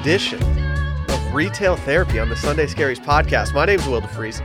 [0.00, 0.42] edition
[1.10, 3.52] of Retail Therapy on the Sunday Scaries podcast.
[3.52, 4.40] My name's Will DeFries.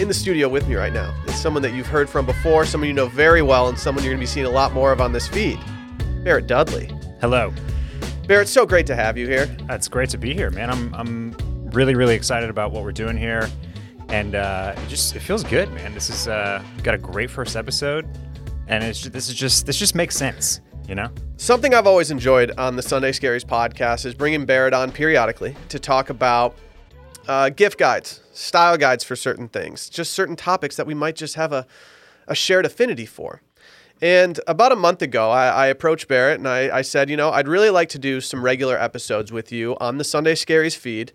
[0.00, 2.88] In the studio with me right now is someone that you've heard from before, someone
[2.88, 5.02] you know very well, and someone you're going to be seeing a lot more of
[5.02, 5.60] on this feed.
[6.24, 6.90] Barrett Dudley.
[7.20, 7.52] Hello.
[8.26, 9.54] Barrett, so great to have you here.
[9.68, 10.70] It's great to be here, man.
[10.70, 11.36] I'm I'm
[11.72, 13.50] really really excited about what we're doing here,
[14.08, 15.92] and uh, it just it feels good, man.
[15.92, 18.08] This is uh, got a great first episode,
[18.66, 21.08] and it's this is just this just makes sense, you know.
[21.36, 25.78] Something I've always enjoyed on the Sunday Scaries podcast is bringing Barrett on periodically to
[25.78, 26.56] talk about
[27.28, 31.36] uh, gift guides, style guides for certain things, just certain topics that we might just
[31.36, 31.64] have a,
[32.26, 33.40] a shared affinity for.
[34.02, 37.30] And about a month ago, I, I approached Barrett and I, I, said, you know,
[37.30, 41.12] I'd really like to do some regular episodes with you on the Sunday Scaries feed.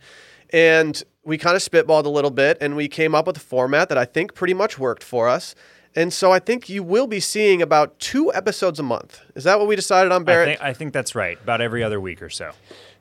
[0.51, 3.89] And we kind of spitballed a little bit and we came up with a format
[3.89, 5.53] that I think pretty much worked for us.
[5.95, 9.21] And so I think you will be seeing about two episodes a month.
[9.33, 10.49] Is that what we decided on, Barrett?
[10.49, 11.41] I think, I think that's right.
[11.41, 12.51] About every other week or so.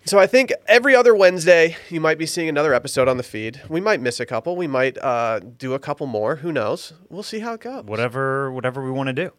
[0.06, 3.62] So I think every other Wednesday you might be seeing another episode on the feed.
[3.68, 4.54] We might miss a couple.
[4.54, 6.36] We might uh, do a couple more.
[6.36, 6.92] Who knows?
[7.08, 7.84] We'll see how it goes.
[7.84, 9.32] Whatever, whatever we want to do.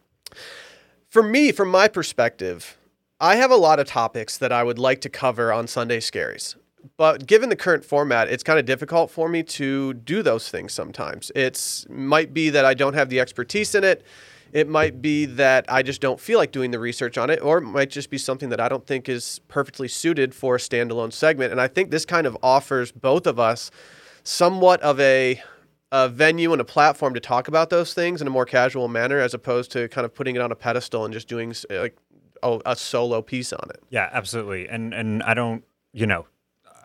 [1.08, 2.76] For me, from my perspective,
[3.20, 6.56] I have a lot of topics that I would like to cover on Sunday Scaries.
[6.96, 10.72] But given the current format, it's kind of difficult for me to do those things
[10.72, 11.32] sometimes.
[11.34, 14.04] It's might be that I don't have the expertise in it.
[14.52, 17.58] It might be that I just don't feel like doing the research on it, or
[17.58, 21.12] it might just be something that I don't think is perfectly suited for a standalone
[21.12, 21.52] segment.
[21.52, 23.70] And I think this kind of offers both of us
[24.22, 25.42] somewhat of a
[25.92, 29.20] a venue and a platform to talk about those things in a more casual manner
[29.20, 31.96] as opposed to kind of putting it on a pedestal and just doing like
[32.42, 33.82] a, a solo piece on it.
[33.90, 34.68] Yeah, absolutely.
[34.68, 36.26] And and I don't, you know,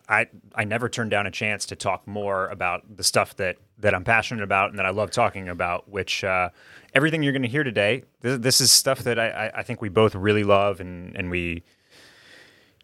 [0.07, 3.95] I I never turn down a chance to talk more about the stuff that that
[3.95, 5.89] I'm passionate about and that I love talking about.
[5.89, 6.49] Which uh,
[6.93, 9.89] everything you're going to hear today, this, this, is stuff that I, I think we
[9.89, 11.63] both really love and and we,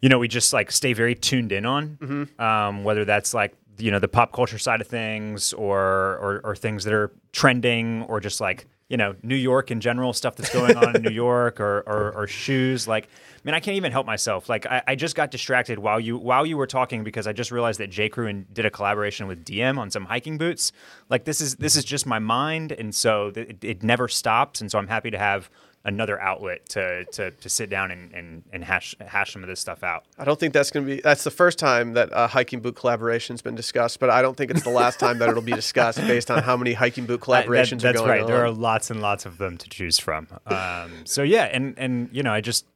[0.00, 1.98] you know, we just like stay very tuned in on.
[2.00, 2.40] Mm-hmm.
[2.40, 6.56] Um, whether that's like you know the pop culture side of things or, or or
[6.56, 10.52] things that are trending or just like you know New York in general stuff that's
[10.52, 13.08] going on in New York or, or, or shoes like
[13.44, 14.48] man I can't even help myself.
[14.48, 17.50] Like I, I, just got distracted while you while you were talking because I just
[17.50, 20.72] realized that J Crew did a collaboration with DM on some hiking boots.
[21.08, 24.60] Like this is this is just my mind and so th- it, it never stops
[24.60, 25.50] and so I'm happy to have
[25.84, 29.60] another outlet to to, to sit down and, and, and hash hash some of this
[29.60, 30.04] stuff out.
[30.18, 32.76] I don't think that's going to be that's the first time that a hiking boot
[32.76, 35.52] collaboration has been discussed, but I don't think it's the last time that it'll be
[35.52, 38.20] discussed based on how many hiking boot collaborations that, are going right.
[38.22, 38.26] on.
[38.26, 40.28] There are lots and lots of them to choose from.
[40.46, 42.66] Um, so yeah, and and you know, I just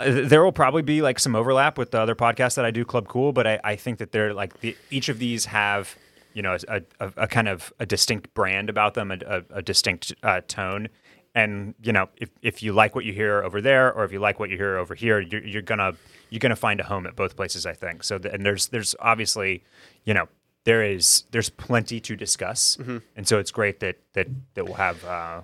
[0.00, 3.08] there will probably be like some overlap with the other podcasts that I do, Club
[3.08, 5.96] Cool, but I, I think that they're like the, each of these have
[6.32, 10.14] you know a, a, a, kind of a distinct brand about them, a, a distinct
[10.22, 10.88] uh, tone,
[11.34, 14.18] and you know if, if you like what you hear over there or if you
[14.18, 15.94] like what you hear over here you're, you're gonna
[16.30, 18.04] you're gonna find a home at both places i think.
[18.04, 19.64] So and there's there's obviously
[20.04, 20.28] you know
[20.64, 22.76] there is there's plenty to discuss.
[22.76, 22.98] Mm-hmm.
[23.16, 25.40] and so it's great that that that we'll have uh,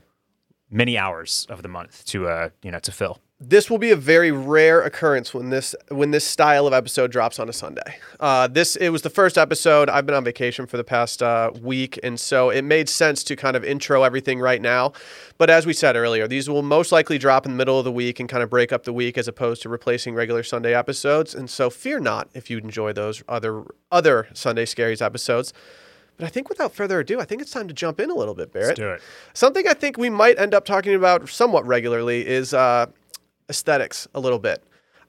[0.71, 3.97] many hours of the month to uh you know to fill this will be a
[3.97, 7.99] very rare occurrence when this when this style of episode drops on a Sunday.
[8.19, 9.89] Uh, this it was the first episode.
[9.89, 13.37] I've been on vacation for the past uh, week, and so it made sense to
[13.37, 14.93] kind of intro everything right now.
[15.37, 17.93] But as we said earlier, these will most likely drop in the middle of the
[17.93, 21.33] week and kind of break up the week as opposed to replacing regular Sunday episodes.
[21.33, 23.63] And so fear not if you enjoy those other
[23.93, 25.53] other Sunday Scaries episodes.
[26.17, 28.35] But I think without further ado, I think it's time to jump in a little
[28.35, 28.71] bit, Barrett.
[28.71, 29.01] Let's do it.
[29.35, 32.53] Something I think we might end up talking about somewhat regularly is.
[32.53, 32.87] Uh,
[33.49, 34.63] aesthetics a little bit.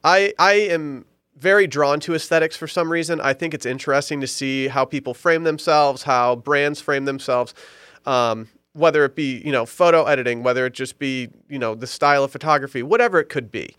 [0.04, 1.04] I I am
[1.36, 3.20] very drawn to aesthetics for some reason.
[3.20, 7.54] I think it's interesting to see how people frame themselves, how brands frame themselves,
[8.04, 11.86] um, whether it be you know photo editing, whether it just be you know the
[11.86, 13.74] style of photography, whatever it could be.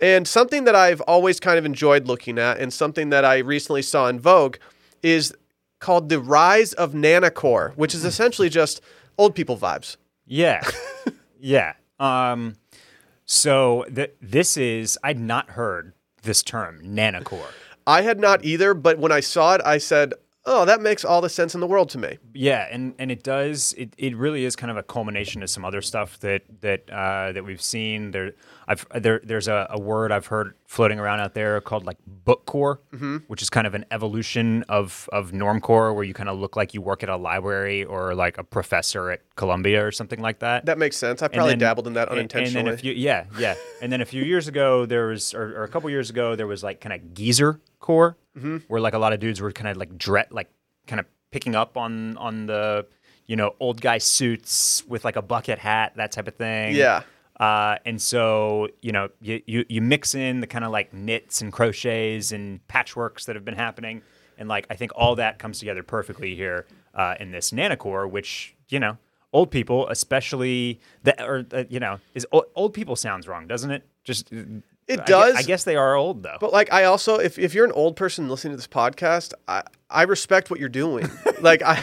[0.00, 3.82] And something that I've always kind of enjoyed looking at, and something that I recently
[3.82, 4.56] saw in Vogue,
[5.02, 5.32] is
[5.78, 8.80] called the rise of nannacore, which is essentially just
[9.18, 9.96] old people vibes.
[10.26, 10.62] Yeah,
[11.40, 11.74] yeah.
[12.00, 12.56] Um,
[13.26, 15.92] so th- this is I'd not heard
[16.22, 17.52] this term nannacore.
[17.86, 20.14] I had not either, but when I saw it, I said,
[20.46, 23.22] "Oh, that makes all the sense in the world to me." Yeah, and and it
[23.22, 23.74] does.
[23.76, 27.32] It, it really is kind of a culmination of some other stuff that that uh,
[27.32, 28.10] that we've seen.
[28.12, 28.32] There,
[28.66, 32.78] I've there there's a, a word I've heard floating around out there called like bookcore,
[32.92, 33.18] mm-hmm.
[33.28, 36.74] which is kind of an evolution of of normcore, where you kind of look like
[36.74, 40.66] you work at a library or like a professor at Columbia or something like that.
[40.66, 41.22] That makes sense.
[41.22, 42.60] I probably then, dabbled in that unintentionally.
[42.60, 43.54] And then a few, yeah, yeah.
[43.82, 46.46] and then a few years ago, there was, or, or a couple years ago, there
[46.46, 48.58] was like kind of geezer core, mm-hmm.
[48.68, 50.50] where like a lot of dudes were kind of like dread, like
[50.86, 52.86] kind of picking up on on the
[53.26, 56.74] you know old guy suits with like a bucket hat, that type of thing.
[56.74, 57.02] Yeah.
[57.40, 61.40] Uh, and so, you know, you, you, you mix in the kind of like knits
[61.40, 64.02] and crochets and patchworks that have been happening.
[64.38, 68.54] And like, I think all that comes together perfectly here uh, in this Nannacore, which,
[68.68, 68.98] you know,
[69.32, 73.70] old people, especially the, or, uh, you know, is old, old people sounds wrong, doesn't
[73.72, 73.84] it?
[74.04, 74.52] Just, It
[74.88, 75.34] I gue- does.
[75.36, 76.36] I guess they are old though.
[76.40, 79.62] But like I also if, if you're an old person listening to this podcast, I,
[79.88, 81.08] I respect what you're doing.
[81.40, 81.82] like I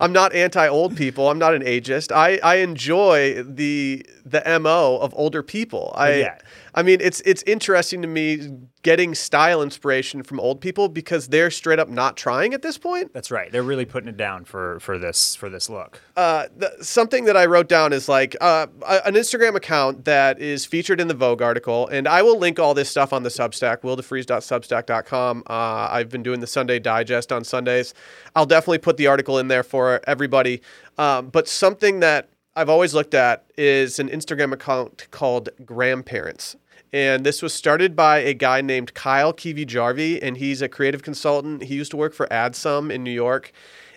[0.00, 1.30] I'm not anti old people.
[1.30, 2.12] I'm not an ageist.
[2.12, 5.92] I, I enjoy the the MO of older people.
[5.96, 6.38] I Yeah.
[6.74, 8.50] I mean it's it's interesting to me
[8.82, 13.12] getting style inspiration from old people because they're straight up not trying at this point.
[13.14, 13.52] That's right.
[13.52, 16.00] They're really putting it down for for this for this look.
[16.16, 18.66] uh, the, something that I wrote down is like uh,
[19.04, 22.74] an Instagram account that is featured in the Vogue article, and I will link all
[22.74, 25.44] this stuff on the Substack, willdefries.substack.com.
[25.46, 25.52] Uh,
[25.90, 27.94] I've been doing the Sunday Digest on Sundays.
[28.34, 30.62] I'll definitely put the article in there for everybody.
[30.98, 36.56] Um, but something that I've always looked at is an Instagram account called Grandparents.
[36.92, 41.02] And this was started by a guy named Kyle Kiwi Jarvie, and he's a creative
[41.02, 41.62] consultant.
[41.64, 43.52] He used to work for AdSum in New York.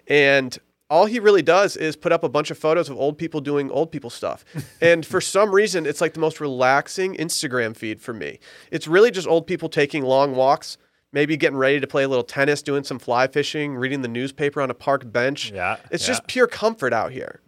[0.07, 0.57] And
[0.89, 3.69] all he really does is put up a bunch of photos of old people doing
[3.69, 4.45] old people stuff.
[4.81, 8.39] and for some reason, it's like the most relaxing Instagram feed for me.
[8.71, 10.77] It's really just old people taking long walks,
[11.11, 14.61] maybe getting ready to play a little tennis, doing some fly fishing, reading the newspaper
[14.61, 15.51] on a park bench.
[15.51, 16.13] Yeah, It's yeah.
[16.13, 17.41] just pure comfort out here.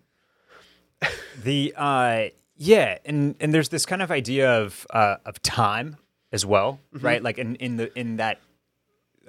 [1.43, 5.97] The uh yeah, and and there's this kind of idea of uh of time
[6.31, 7.05] as well, Mm-hmm.
[7.05, 7.23] right?
[7.23, 8.39] Like in in the in that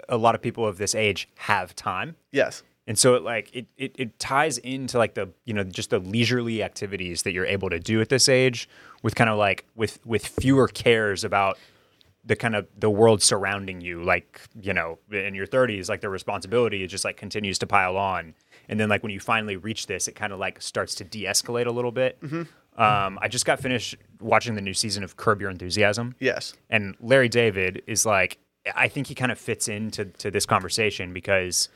[0.08, 2.16] a lot of people of this age have time.
[2.32, 2.62] Yes.
[2.86, 5.98] And so it like it, it it ties into like the you know just the
[5.98, 8.68] leisurely activities that you're able to do at this age
[9.02, 11.58] with kind of like with with fewer cares about
[12.24, 16.08] the kind of the world surrounding you like you know in your 30s like the
[16.08, 18.34] responsibility it just like continues to pile on
[18.68, 21.66] and then like when you finally reach this it kind of like starts to de-escalate
[21.66, 22.18] a little bit
[22.76, 26.54] um, i just got finished watching the new season of curb your enthusiasm Yes.
[26.70, 28.38] and Larry David is like,
[28.74, 31.68] I think he kind of fits into to this conversation because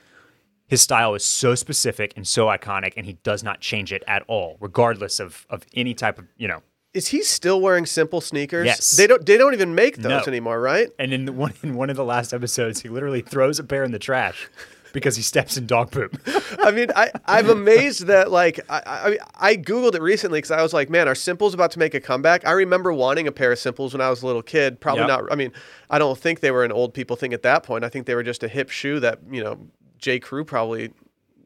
[0.66, 4.22] his style is so specific and so iconic, and he does not change it at
[4.26, 6.62] all, regardless of of any type of you know.
[6.94, 8.66] Is he still wearing simple sneakers?
[8.66, 8.90] Yes.
[8.96, 10.22] They don't they don't even make those No.
[10.26, 10.88] anymore, right?
[10.98, 13.84] And in the one in one of the last episodes, he literally throws a pair
[13.84, 14.48] in the trash
[14.92, 16.20] because he steps in dog poop.
[16.60, 20.62] I mean, I, I'm amazed that like I, I I googled it recently because I
[20.62, 22.46] was like, man, are Simples about to make a comeback?
[22.46, 24.80] I remember wanting a pair of Simples when I was a little kid.
[24.80, 25.08] Probably Yep.
[25.08, 25.32] not.
[25.32, 25.52] I mean,
[25.90, 27.84] I don't think they were an old people thing at that point.
[27.84, 29.58] I think they were just a hip shoe that you know
[29.98, 30.92] J Crew probably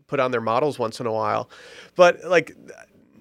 [0.06, 1.50] put on their models once in a while.
[1.96, 2.54] But like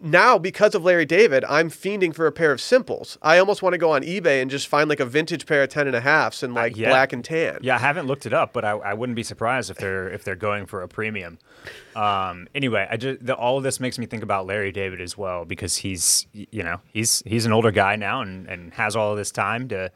[0.02, 3.18] now, because of Larry David, I'm fiending for a pair of Simples.
[3.22, 5.70] I almost want to go on eBay and just find like a vintage pair of
[5.70, 6.90] ten and a halves in like yeah.
[6.90, 7.60] black and tan.
[7.62, 10.24] Yeah, I haven't looked it up, but I, I wouldn't be surprised if they're if
[10.24, 11.40] they're going for a premium.
[11.96, 15.18] Um, anyway, I just the, all of this makes me think about Larry David as
[15.18, 19.12] well because he's you know he's he's an older guy now and and has all
[19.12, 19.92] of this time to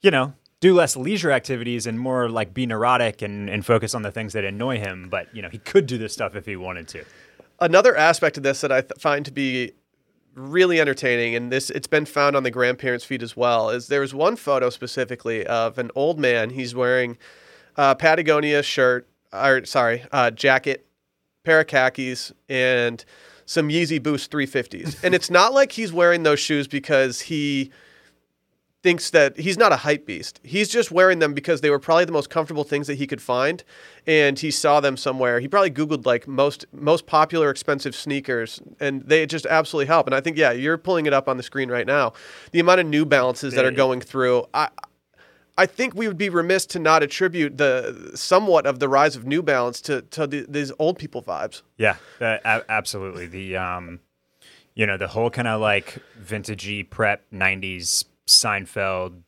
[0.00, 4.02] you know do less leisure activities and more like be neurotic and and focus on
[4.02, 5.08] the things that annoy him.
[5.10, 7.04] But you know he could do this stuff if he wanted to.
[7.62, 9.72] Another aspect of this that I th- find to be
[10.34, 14.14] really entertaining, and this it's been found on the grandparents' feed as well, is there's
[14.14, 16.50] one photo specifically of an old man.
[16.50, 17.18] He's wearing
[17.76, 20.04] a Patagonia shirt, or sorry,
[20.34, 20.86] jacket,
[21.44, 23.04] pair of khakis, and
[23.44, 25.02] some Yeezy Boost 350s.
[25.04, 27.70] and it's not like he's wearing those shoes because he
[28.82, 30.40] thinks that he's not a hype beast.
[30.42, 33.22] He's just wearing them because they were probably the most comfortable things that he could
[33.22, 33.62] find,
[34.06, 35.40] and he saw them somewhere.
[35.40, 40.06] He probably googled like most most popular expensive sneakers, and they just absolutely help.
[40.06, 42.12] And I think yeah, you're pulling it up on the screen right now.
[42.50, 44.68] The amount of New Balances that are going through, I.
[45.58, 49.26] I think we would be remiss to not attribute the somewhat of the rise of
[49.26, 51.60] New Balance to, to the, these old people vibes.
[51.76, 53.26] Yeah, a- absolutely.
[53.26, 54.00] The um,
[54.74, 59.22] you know, the whole kind of like vintagey prep '90s Seinfeld,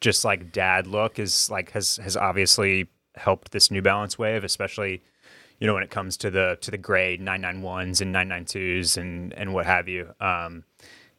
[0.00, 5.02] just like dad look is like has has obviously helped this New Balance wave, especially
[5.58, 9.52] you know when it comes to the to the gray 991s and 992s and and
[9.52, 10.14] what have you.
[10.20, 10.64] Um,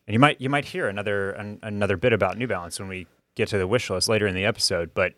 [0.08, 3.08] and you might you might hear another an, another bit about New Balance when we
[3.36, 5.14] get to the wish list later in the episode, but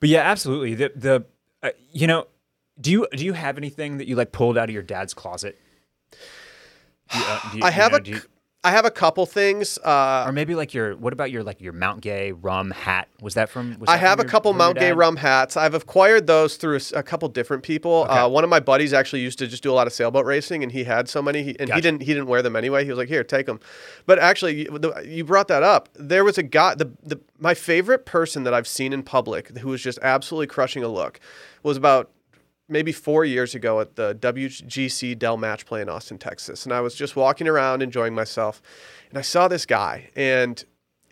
[0.00, 0.74] but yeah, absolutely.
[0.74, 1.24] The the
[1.62, 2.26] uh, you know,
[2.80, 5.58] do you do you have anything that you like pulled out of your dad's closet?
[7.12, 8.20] Do you, uh, do you- I you have know, a do you-
[8.66, 9.78] I have a couple things.
[9.78, 13.08] Uh, or maybe like your what about your like your Mount Gay rum hat?
[13.22, 13.78] Was that from?
[13.78, 15.56] Was I that from have a couple your Mount Gay rum hats.
[15.56, 18.06] I've acquired those through a couple different people.
[18.10, 18.18] Okay.
[18.18, 20.64] Uh, one of my buddies actually used to just do a lot of sailboat racing,
[20.64, 22.82] and he had so many, he, and he didn't he didn't wear them anyway.
[22.82, 23.60] He was like, "Here, take them."
[24.04, 25.88] But actually, you, the, you brought that up.
[25.94, 26.74] There was a guy.
[26.74, 30.82] The, the my favorite person that I've seen in public who was just absolutely crushing
[30.82, 31.20] a look
[31.62, 32.10] was about
[32.68, 36.80] maybe four years ago at the WGC Dell Match Play in Austin, Texas, and I
[36.80, 38.60] was just walking around enjoying myself,
[39.10, 40.62] and I saw this guy, and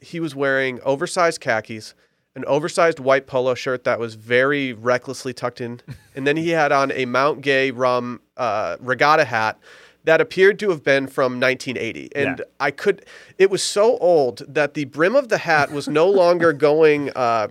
[0.00, 1.94] he was wearing oversized khakis,
[2.36, 5.80] an oversized white polo shirt that was very recklessly tucked in,
[6.16, 9.58] and then he had on a Mount Gay rum uh, regatta hat
[10.02, 12.44] that appeared to have been from 1980 and Yeah.
[12.60, 13.06] i could
[13.38, 17.48] it was so old that the brim of the hat was no longer going uh,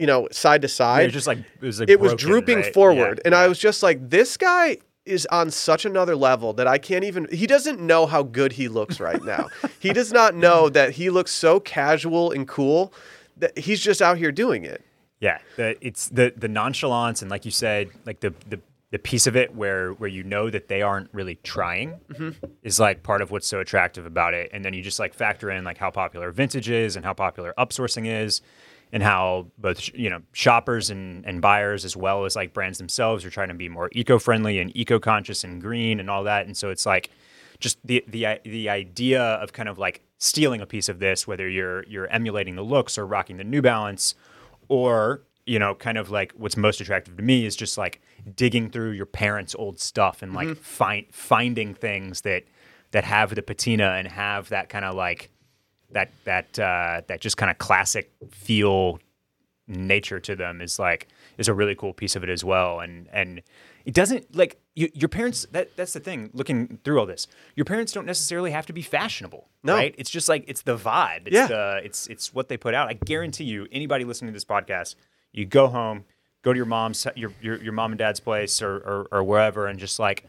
[0.00, 1.04] you know side to Yeah, side.
[1.04, 2.74] it's just like it was like it was drooping right?
[2.74, 3.18] forward.
[3.18, 6.78] Yeah, and i was just like this guy is on such another level that i
[6.78, 9.46] can't even he doesn't know how good he looks right now.
[9.78, 12.92] He does not know that he looks so casual and cool
[13.38, 14.84] that he's just out here doing it.
[15.20, 19.26] Yeah, the, it's the the nonchalance and like you said, like the the the piece
[19.26, 22.30] of it where where you know that they aren't really trying mm-hmm.
[22.62, 24.50] is like part of what's so attractive about it.
[24.52, 27.54] And then you just like factor in like how popular vintage is and how popular
[27.56, 28.42] upsourcing is
[28.92, 33.24] and how both you know shoppers and and buyers as well as like brands themselves
[33.24, 36.46] are trying to be more eco-friendly and eco-conscious and green and all that.
[36.46, 37.10] And so it's like
[37.60, 41.26] just the the uh, the idea of kind of like stealing a piece of this,
[41.26, 44.14] whether you're you're emulating the looks or rocking the New Balance,
[44.68, 48.00] or you know, kind of like what's most attractive to me is just like
[48.36, 50.60] digging through your parents' old stuff and like mm-hmm.
[50.60, 52.44] find finding things that
[52.92, 55.30] that have the patina and have that kind of like
[55.92, 58.98] that that uh, that just kind of classic feel
[59.66, 61.06] nature to them is like
[61.38, 63.40] is a really cool piece of it as well and and
[63.84, 67.64] it doesn't like you, your parents that that's the thing looking through all this your
[67.64, 69.74] parents don't necessarily have to be fashionable No.
[69.74, 71.46] right it's just like it's the vibe it's Yeah.
[71.46, 74.96] the it's it's what they put out i guarantee you anybody listening to this podcast
[75.32, 76.04] you go home
[76.42, 79.68] go to your mom's your your, your mom and dad's place or, or or wherever
[79.68, 80.28] and just like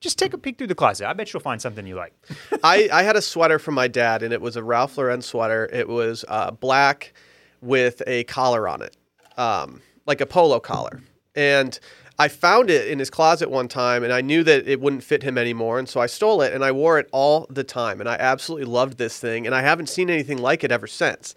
[0.00, 2.14] just take a peek through the closet i bet you'll find something you like
[2.62, 5.68] I, I had a sweater from my dad, and it was a Ralph Lauren sweater.
[5.72, 7.12] It was uh, black
[7.60, 8.96] with a collar on it,
[9.36, 11.02] um, like a polo collar.
[11.34, 11.78] And
[12.18, 15.22] I found it in his closet one time, and I knew that it wouldn't fit
[15.22, 15.78] him anymore.
[15.78, 18.00] And so I stole it, and I wore it all the time.
[18.00, 21.34] And I absolutely loved this thing, and I haven't seen anything like it ever since.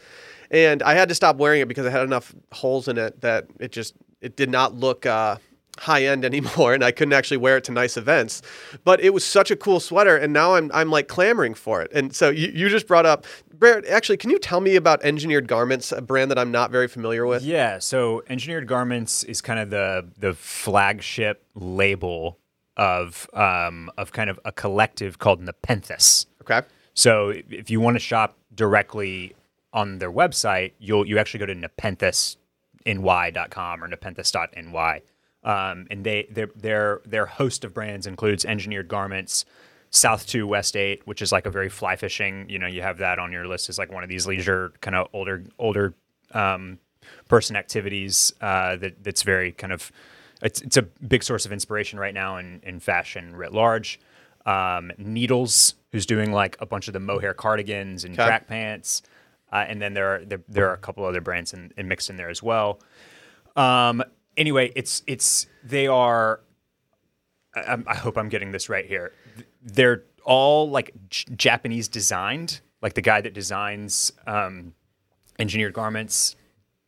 [0.51, 3.47] And I had to stop wearing it because I had enough holes in it that
[3.59, 5.37] it just it did not look uh,
[5.79, 8.41] high end anymore, and I couldn't actually wear it to nice events.
[8.83, 11.91] But it was such a cool sweater, and now I'm I'm like clamoring for it.
[11.93, 13.85] And so you, you just brought up, Barrett.
[13.87, 17.25] Actually, can you tell me about Engineered Garments, a brand that I'm not very familiar
[17.25, 17.43] with?
[17.43, 22.39] Yeah, so Engineered Garments is kind of the the flagship label
[22.77, 26.27] of um, of kind of a collective called Nepenthes.
[26.41, 26.61] Okay.
[26.93, 29.35] So if- you want to shop directly
[29.71, 35.01] on their website, you'll you actually go to nepenthes.ny.com or nepenthes.ny.
[35.43, 39.45] Um, and they their their their host of brands includes Engineered Garments,
[39.91, 43.31] South2 West8, which is like a very fly fishing, you know, you have that on
[43.31, 45.93] your list as like one of these leisure kind of older older
[46.31, 46.79] um,
[47.27, 49.91] person activities uh, that that's very kind of
[50.41, 53.99] it's, it's a big source of inspiration right now in, in fashion writ large.
[54.45, 58.23] Um, Needles, who's doing like a bunch of the mohair cardigans and Okay.
[58.23, 59.03] track pants,
[59.53, 62.09] uh, and then there are there, there are a couple other brands in, in mixed
[62.09, 62.79] in there as well.
[63.55, 64.03] Um,
[64.37, 66.41] anyway, it's it's they are.
[67.55, 69.13] I, I'm- hope I'm getting this right here.
[69.61, 74.73] They're all like J- Japanese designed, like the guy that designs um,
[75.39, 76.35] engineered garments,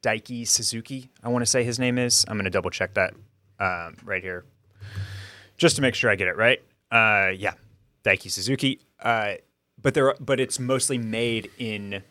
[0.04, 1.10] Daiki Suzuki.
[1.24, 2.26] I want to say his name is.
[2.28, 3.14] I'm going to double check that
[3.60, 4.46] um, right here,
[5.58, 6.62] just to make sure I get it right.
[6.92, 7.54] Uh, yeah,
[8.04, 8.80] Daiki Suzuki.
[9.00, 9.36] Uh,
[9.82, 12.02] but they're but it's mostly made in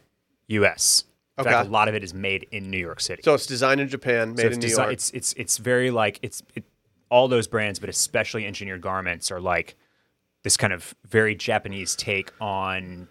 [0.48, 1.04] U.S.
[1.36, 3.22] In fact, a lot of it is made in New York City.
[3.22, 4.92] So it's designed in Japan, made So in New desi- York.
[4.92, 6.64] It's it's it's very like it's it,
[7.10, 9.74] all those brands, but especially engineered garments are like
[10.42, 13.08] this kind of very Japanese take on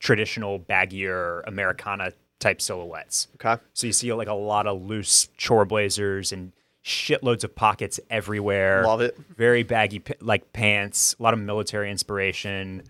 [0.00, 3.28] traditional baggier Americana type silhouettes.
[3.34, 3.60] okay.
[3.74, 6.52] So you see like a lot of loose chore blazers and
[6.84, 8.84] shitloads of pockets everywhere.
[8.84, 9.18] Love it.
[9.36, 12.82] Very baggy like pants, a lot of military inspiration.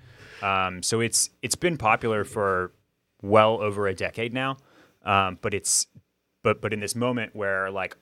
[0.43, 2.73] Um, so it's it's been popular for
[3.23, 4.57] well over a decade now.
[5.05, 5.87] Um, but it's
[6.43, 7.97] but but in this moment where like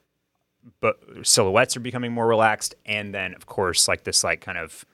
[0.81, 4.85] but silhouettes are becoming more relaxed and then of course like this like kind of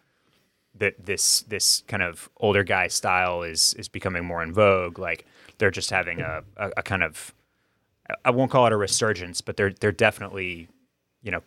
[0.74, 5.26] that this this kind of older guy style is is becoming more in vogue like
[5.58, 7.34] they're just having a, a, a kind of
[8.24, 10.68] I won't call it a resurgence but they're they're definitely
[11.22, 11.42] you know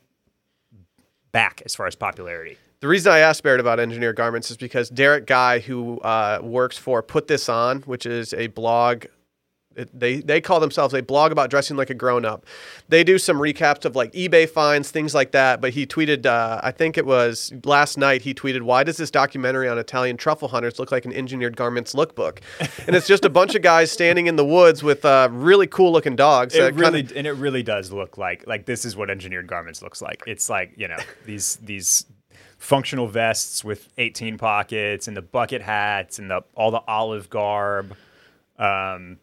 [1.32, 4.92] back as far as popularity The reason I asked Barrett about engineered garments is because
[4.92, 9.06] Derek Guy, who uh, works for Put This On, which is a blog
[9.75, 12.46] It, they they call themselves they blog about dressing like a grown up.
[12.88, 15.62] They do some recaps of like eBay finds, things like that.
[15.62, 18.22] But he tweeted, uh, I think it was last night.
[18.22, 21.96] He tweeted, "Why does this documentary on Italian truffle hunters look like an engineered garments
[21.96, 22.38] lookbook?"
[22.86, 25.92] and it's just a bunch of guys standing in the woods with uh, really cool
[25.92, 26.54] looking dogs.
[26.54, 29.82] It really kinda- and it really does look like like this is what engineered garments
[29.82, 30.22] looks like.
[30.27, 32.06] It's like you know these these
[32.58, 37.96] functional vests with 18 pockets and the bucket hats and the all the olive garb.
[38.58, 39.20] Um,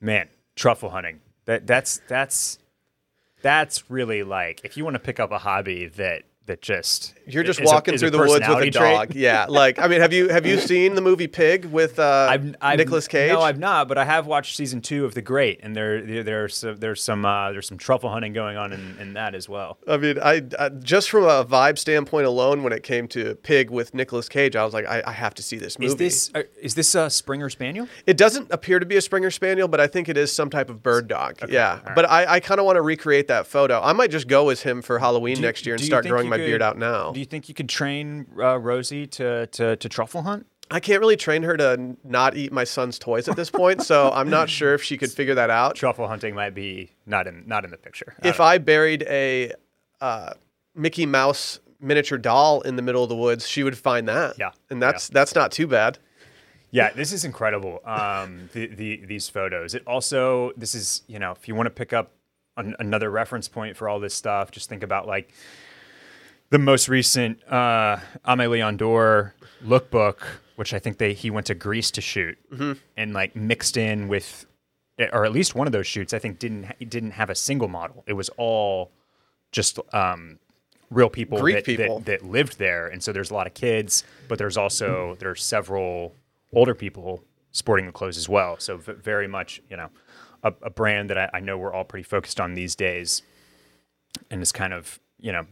[0.00, 1.20] man, truffle hunting.
[1.46, 2.58] That that's that's
[3.42, 7.44] that's really like if you want to pick up a hobby that that just You're
[7.44, 9.14] just is walking a through the woods with a dog.
[9.14, 12.54] Yeah, like I mean, have you have you seen the movie Pig with uh, I've,
[12.60, 13.32] I've Nicolas Cage?
[13.32, 16.22] No, I've not, but I have watched season two of The Great, and there, there
[16.22, 19.48] there's some, there's some uh, there's some truffle hunting going on in, in that as
[19.48, 19.78] well.
[19.86, 23.70] I mean, I, I just from a vibe standpoint alone, when it came to Pig
[23.70, 26.06] with Nicolas Cage, I was like, I, I have to see this movie.
[26.06, 27.88] Is this uh, is this a Springer Spaniel?
[28.06, 30.70] It doesn't appear to be a Springer Spaniel, but I think it is some type
[30.70, 31.38] of bird dog.
[31.48, 31.94] yeah, all right.
[31.94, 33.80] but I, I kind of want to recreate that photo.
[33.80, 36.36] I might just go as him for Halloween Do next year and start growing my
[36.36, 37.12] could- beard out now.
[37.20, 40.46] Do you think you could train uh, Rosie to, to to truffle hunt?
[40.70, 44.10] I can't really train her to not eat my son's toys at this point, so
[44.14, 45.74] I'm not sure if she could figure that out.
[45.74, 48.14] Truffle hunting might be not in not in the picture.
[48.22, 49.52] I if I buried a
[50.00, 50.32] uh,
[50.74, 54.38] Mickey Mouse miniature doll in the middle of the woods, she would find that.
[54.38, 55.98] Yeah, and that's that's not too bad.
[56.70, 57.80] Yeah, this is incredible.
[57.84, 59.74] Um, the, the these photos.
[59.74, 62.12] It also this is you know if you want to pick up
[62.56, 65.34] an, another reference point for all this stuff, just think about like
[66.50, 70.22] the most recent uh, Aimé Leon Dore lookbook,
[70.56, 72.38] which I think they he went to Greece to shoot,
[72.96, 74.46] and like mixed in with,
[75.12, 78.04] or at least one of those shoots I think didn't didn't have a single model.
[78.06, 78.90] It was all
[79.52, 80.38] just um,
[80.90, 82.00] real people, Greek that, that- people.
[82.00, 85.34] that lived there, and so there's a lot of kids, but there's also there are
[85.36, 86.14] several
[86.52, 88.56] older people sporting the clothes as well.
[88.58, 89.88] So v- very much, you know,
[90.42, 93.22] a, a brand that I, I know we're all pretty focused on these days,
[94.30, 95.46] and is kind of you know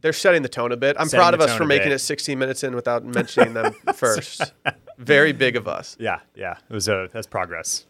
[0.00, 0.96] They're setting the tone a bit.
[0.98, 1.94] I'm Setting proud of us for making bit.
[1.94, 4.52] it 16 minutes in without mentioning them first.
[4.98, 5.96] Very big of us.
[5.98, 7.86] yeah yeah it was a that's progress.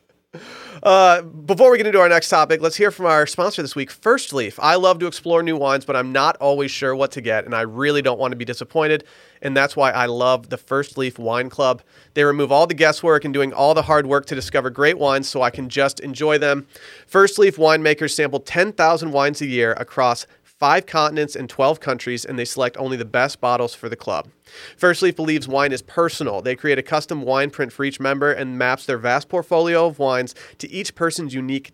[0.82, 3.90] Uh, before we get into our next topic, let's hear from our sponsor this week,
[3.90, 4.58] First Leaf.
[4.60, 7.54] I love to explore new wines, but I'm not always sure what to get, and
[7.54, 9.04] I really don't want to be disappointed.
[9.40, 11.80] And that's why I love the First Leaf Wine Club.
[12.12, 15.26] They remove all the guesswork and doing all the hard work to discover great wines
[15.28, 16.66] so I can just enjoy them.
[17.06, 20.26] First Leaf winemakers sample 10,000 wines a year across
[20.58, 24.28] five continents and 12 countries, and they select only the best bottles for the club.
[24.76, 26.42] First Leaf believes wine is personal.
[26.42, 29.98] They create a custom wine print for each member and maps their vast portfolio of
[29.98, 31.72] wines to each person's unique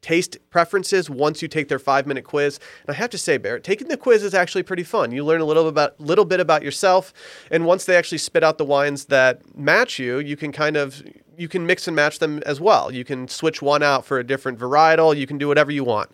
[0.00, 2.58] taste preferences once you take their five minute quiz.
[2.86, 5.12] And I have to say, Barrett, taking the quiz is actually pretty fun.
[5.12, 7.12] You learn a little about little bit about yourself,
[7.50, 11.02] and once they actually spit out the wines that match you, you can kind of
[11.40, 12.92] you can mix and match them as well.
[12.92, 15.16] You can switch one out for a different varietal.
[15.16, 16.10] You can do whatever you want.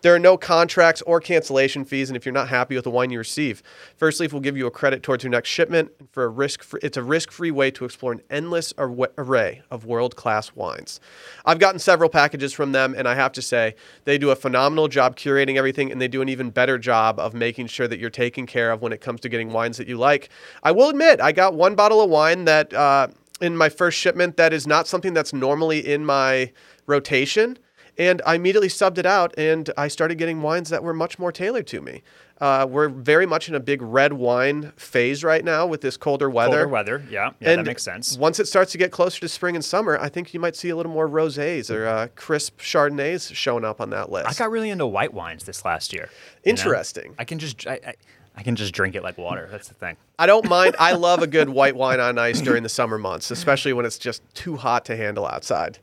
[0.00, 3.10] There are no contracts or cancellation fees, and if you're not happy with the wine
[3.10, 3.62] you receive,
[3.98, 5.90] First Leaf will give you a credit towards your next shipment.
[6.12, 10.98] For a risk, it's a risk-free way to explore an endless array of world-class wines.
[11.44, 13.74] I've gotten several packages from them, and I have to say
[14.06, 17.34] they do a phenomenal job curating everything, and they do an even better job of
[17.34, 19.98] making sure that you're taken care of when it comes to getting wines that you
[19.98, 20.30] like.
[20.62, 22.72] I will admit, I got one bottle of wine that.
[22.72, 23.08] Uh,
[23.40, 26.52] in my first shipment that is not something that's normally in my
[26.86, 27.58] rotation.
[27.98, 31.32] And I immediately subbed it out and I started getting wines that were much more
[31.32, 32.02] tailored to me.
[32.40, 36.30] Uh, we're very much in a big red wine phase right now with this colder
[36.30, 36.52] weather.
[36.52, 38.16] Colder weather, yeah, yeah, that makes sense.
[38.16, 40.70] Once it starts to get closer to spring and summer, I think you might see
[40.70, 44.28] a little more rosés or uh, crisp chardonnays showing up on that list.
[44.28, 46.08] I got really into white wines this last year.
[46.42, 46.58] you know?
[46.58, 47.14] Interesting.
[47.18, 47.94] I can just I, I,
[48.40, 49.48] I can just drink it like water.
[49.50, 49.98] That's the thing.
[50.18, 50.74] I don't mind.
[50.78, 53.98] I love a good white wine on ice during the summer months, especially when it's
[53.98, 55.78] just too hot to handle outside.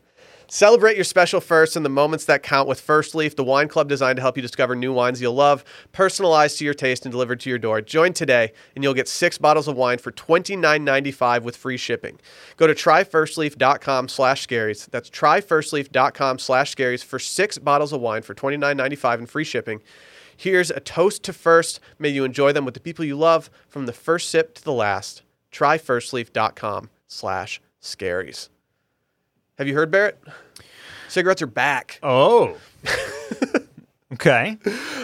[0.47, 3.87] Celebrate your special firsts and the moments that count with First Leaf, the wine club
[3.87, 7.39] designed to help you discover new wines you'll love, personalized to your taste and delivered
[7.41, 7.79] to your door.
[7.79, 12.17] Join today and you'll get six bottles of wine for $29.95 with free shipping.
[12.55, 14.89] Go to tryfirstleaf.com slash scaries.
[14.89, 19.81] That's tryfirstleaf.com slash scaries for six bottles of wine for $29.95 and free shipping.
[20.37, 21.79] Here's a toast to first.
[21.97, 24.71] May you enjoy them with the people you love from the first sip to the
[24.71, 25.23] last.
[25.51, 28.49] Tryfirstleaf.com slash scaries.
[29.57, 30.21] Have you heard, Barrett?
[31.07, 31.99] Cigarettes are back.
[32.03, 32.57] Oh.
[34.13, 34.57] okay.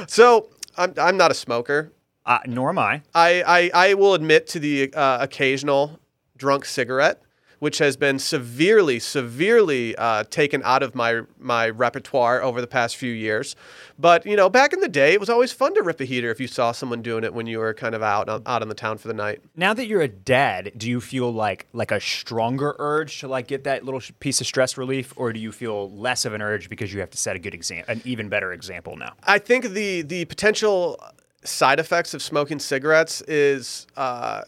[0.07, 1.91] So I'm, I'm not a smoker.
[2.25, 3.01] Uh, nor am I.
[3.13, 3.43] I,
[3.73, 5.99] I, I will admit to the uh, occasional
[6.37, 7.21] drunk cigarette
[7.63, 12.97] which has been severely, severely uh, taken out of my my repertoire over the past
[12.97, 13.55] few years.
[13.97, 16.29] But you know, back in the day, it was always fun to rip a heater
[16.29, 18.75] if you saw someone doing it when you were kind of out out in the
[18.75, 19.41] town for the night.
[19.55, 23.47] Now that you're a dad, do you feel like like a stronger urge to like
[23.47, 26.67] get that little piece of stress relief, or do you feel less of an urge
[26.67, 29.13] because you have to set a good example, an even better example now?
[29.23, 30.99] I think the the potential
[31.45, 34.41] side effects of smoking cigarettes is uh,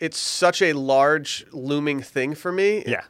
[0.00, 2.84] it's such a large looming thing for me.
[2.86, 3.02] Yeah.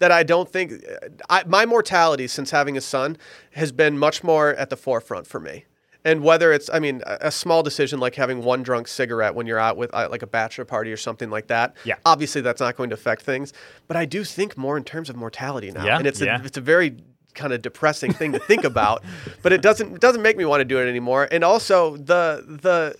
[0.00, 0.84] That I don't think
[1.30, 3.16] I, my mortality since having a son
[3.52, 5.64] has been much more at the forefront for me.
[6.04, 9.46] And whether it's, I mean, a a small decision like having one drunk cigarette when
[9.46, 11.74] you're out with uh, like a bachelor party or something like that.
[11.84, 11.94] Yeah.
[12.04, 13.54] Obviously, that's not going to affect things.
[13.86, 15.86] But I do think more in terms of mortality now.
[15.86, 16.42] Yeah, And it's yeah.
[16.42, 16.96] a, it's a very
[17.34, 19.02] kind of depressing thing to think about.
[19.42, 21.28] But it doesn't it doesn't make me want to do it anymore.
[21.30, 22.96] And also the the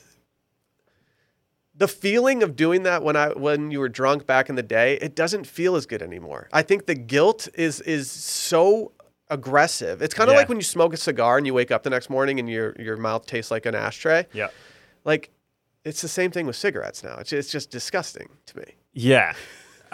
[1.77, 4.95] the feeling of doing that when I when you were drunk back in the day,
[5.01, 6.49] it doesn't feel as good anymore.
[6.53, 8.93] I think the guilt is is so
[9.29, 10.03] aggressive.
[10.03, 10.39] It's kind of Yeah.
[10.41, 12.75] like when you smoke a cigar and you wake up the next morning and your
[12.79, 14.27] your mouth tastes like an ashtray.
[14.33, 14.49] Yeah.
[15.05, 15.31] Like
[15.85, 17.17] it's the same thing with cigarettes now.
[17.19, 18.65] It's it's just disgusting to me.
[18.93, 19.35] Yeah.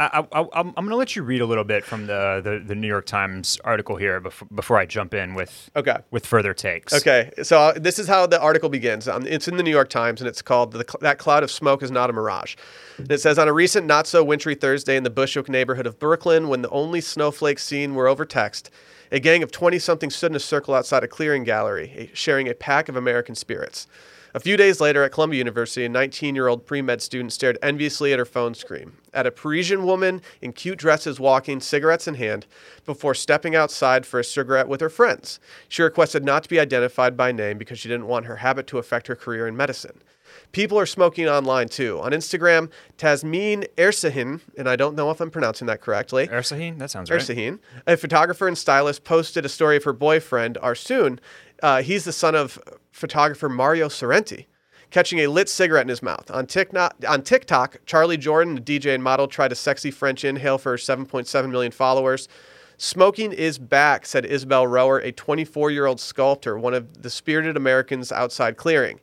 [0.00, 2.62] I, I, I'm, I'm going to let you read a little bit from the, the,
[2.66, 5.96] the New York Times article here before, before I jump in with Okay.
[6.10, 6.94] with further takes.
[6.94, 9.06] Okay, so uh, this is how the article begins.
[9.08, 11.82] Um, it's in the New York Times, and it's called the, "That Cloud of Smoke
[11.82, 12.56] Is Not a Mirage."
[12.96, 15.98] And it says on a recent not so wintry Thursday in the Bushwick neighborhood of
[15.98, 18.70] Brooklyn, when the only snowflakes seen were over text,
[19.12, 22.88] a gang of twenty-somethings stood in a circle outside a clearing gallery, sharing a pack
[22.88, 23.86] of American spirits.
[24.32, 27.58] A few days later at Columbia University, a 19 year old pre med student stared
[27.62, 32.14] enviously at her phone screen, at a Parisian woman in cute dresses walking, cigarettes in
[32.14, 32.46] hand,
[32.86, 35.40] before stepping outside for a cigarette with her friends.
[35.68, 38.78] She requested not to be identified by name because she didn't want her habit to
[38.78, 40.00] affect her career in medicine.
[40.52, 42.00] People are smoking online too.
[42.00, 46.78] On Instagram, Tasmin Ersahin, and I don't know if I'm pronouncing that correctly, Ersahin?
[46.78, 47.20] That sounds right.
[47.20, 51.18] Ersahin, a photographer and stylist, posted a story of her boyfriend, Orson.
[51.62, 52.58] Uh, he's the son of
[52.90, 54.46] photographer Mario Sorrenti,
[54.90, 56.30] catching a lit cigarette in his mouth.
[56.30, 60.58] On TikTok, on TikTok Charly Jordan, a DJ and model, tried a sexy French inhale
[60.58, 62.28] for her 7.7 million followers.
[62.76, 67.56] Smoking is back, said Isabel Rower, a 24 year old sculptor, one of the spirited
[67.56, 69.00] Americans outside clearing.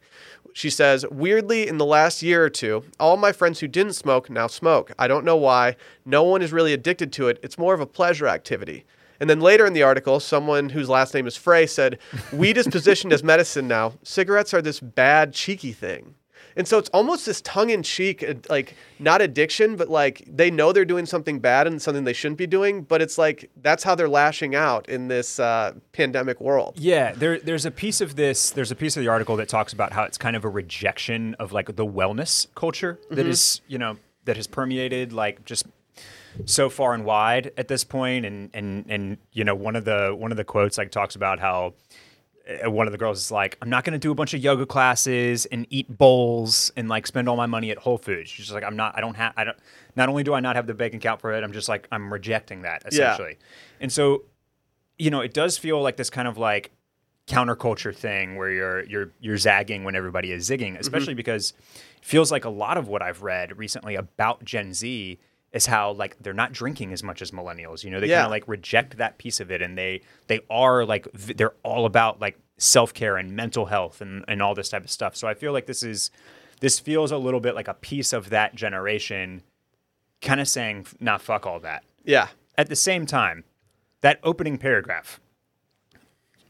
[0.58, 4.28] She says, weirdly, in the last year or two, all my friends who didn't smoke
[4.28, 4.92] now smoke.
[4.98, 5.76] I don't know why.
[6.04, 7.40] No one is really addicted to it.
[7.44, 8.84] It's more of a pleasure activity.
[9.20, 12.00] And then later in the article, someone whose last name is Frey said,
[12.32, 13.94] Weed is positioned as medicine now.
[14.04, 16.16] Cigarettes are this bad, cheeky thing.
[16.58, 20.74] And so it's almost this tongue in cheek, like not addiction, but like they know
[20.74, 22.82] they're doing something bad and something they shouldn't be doing.
[22.82, 26.74] But it's like that's how they're lashing out in this uh, pandemic world.
[26.78, 28.50] Yeah, there, there's a piece of this.
[28.50, 31.36] There's a piece of the article that talks about how it's kind of a rejection
[31.36, 35.68] of like the wellness culture that is, you know, that has permeated like just
[36.46, 38.26] so far and wide at this point.
[38.26, 41.40] And and and you know, one of the one of the quotes like talks about
[41.40, 41.74] how
[42.48, 44.40] uh, one of the girls is like, I'm not going to do a bunch of
[44.42, 48.30] yoga classes and eat bowls and like spend all my money at Whole Foods.
[48.30, 49.58] She's just like, I'm not, I don't have, I don't,
[49.96, 52.12] not only do I not have the bank account for it, I'm just like, I'm
[52.12, 53.38] rejecting that essentially.
[53.82, 54.24] And so,
[54.98, 56.72] you know, it does feel like this kind of like
[57.28, 61.54] counterculture thing where you're, you're, you're zagging when everybody is zigging, especially because
[61.98, 65.20] it feels like a lot of what I've read recently about Gen Z
[65.54, 67.84] is how like they're not drinking as much as millennials.
[67.84, 68.18] You know, they Yeah.
[68.18, 71.86] kind of like reject that piece of it, and they they are like they're all
[71.86, 75.16] about like self care and mental health and and all this type of stuff.
[75.16, 76.12] So I feel like this is
[76.60, 79.44] this feels a little bit like a piece of that generation,
[80.22, 82.28] kind of saying, "Nah, fuck all that." Yeah.
[82.58, 83.44] At the same time,
[84.02, 85.20] that opening paragraph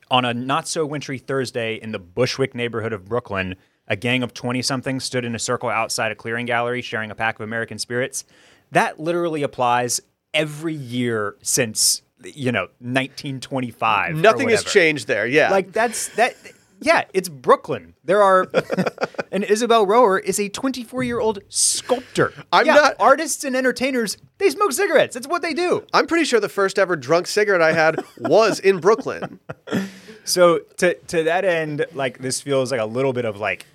[0.10, 3.56] on a not so wintry Thursday in the Bushwick neighborhood of Brooklyn,
[3.88, 7.16] a gang of 20 somethings stood in a circle outside a clearing gallery sharing a
[7.16, 8.24] pack of American spirits.
[8.72, 10.02] That literally applies
[10.34, 14.16] every year since, you know, 1925.
[14.18, 15.26] Nothing has changed there.
[15.26, 15.50] Yeah.
[15.50, 16.36] Like that's that.
[16.80, 17.96] Yeah, it's Brooklyn.
[18.04, 18.48] There are,
[19.32, 22.34] and Isabel Rower is a 24 year old sculptor.
[22.54, 24.18] I'm Yeah, not- artists and entertainers.
[24.38, 25.16] They smoke cigarettes.
[25.16, 25.86] It's what they do.
[25.92, 29.40] I'm pretty sure the first ever drunk cigarette I had was in Brooklyn.
[30.28, 33.66] So to to that end, like this feels like a little bit of like,